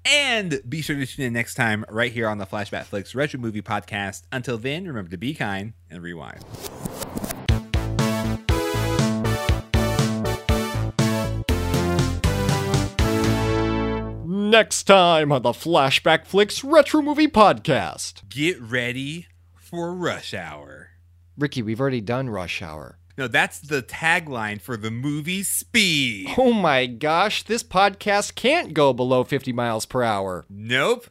And 0.07 0.61
be 0.69 0.83
sure 0.83 0.97
to 0.97 1.07
tune 1.07 1.25
in 1.25 1.33
next 1.33 1.55
time 1.55 1.83
right 1.89 2.13
here 2.13 2.29
on 2.29 2.37
the 2.37 2.45
Flashback 2.45 2.85
Flicks 2.85 3.15
Retro 3.15 3.41
Movie 3.41 3.63
Podcast. 3.63 4.25
Until 4.31 4.59
then, 4.59 4.87
remember 4.87 5.11
to 5.11 5.17
be 5.17 5.33
kind 5.33 5.73
and 5.91 6.03
rewind. 6.03 6.45
Next 14.55 14.85
time 14.85 15.33
on 15.33 15.43
the 15.43 15.51
Flashback 15.51 16.27
Flicks 16.27 16.63
Retro 16.63 17.03
Movie 17.03 17.27
Podcast. 17.27 18.29
Get 18.29 18.63
ready 18.63 19.27
for 19.57 19.93
Rush 19.93 20.33
Hour. 20.33 20.91
Ricky, 21.37 21.61
we've 21.61 21.81
already 21.81 22.01
done 22.01 22.31
Rush 22.31 22.63
Hour. 22.63 23.01
No, 23.19 23.27
that's 23.27 23.59
the 23.59 23.83
tagline 23.83 24.61
for 24.61 24.77
the 24.77 24.93
movie 24.93 25.43
Speed. 25.43 26.35
Oh 26.39 26.53
my 26.53 26.87
gosh, 26.87 27.43
this 27.43 27.65
podcast 27.65 28.37
can't 28.37 28.75
go 28.75 28.93
below 28.93 29.25
50 29.25 29.53
miles 29.53 29.87
per 29.87 30.05
hour. 30.05 30.45
Nope. 30.49 31.09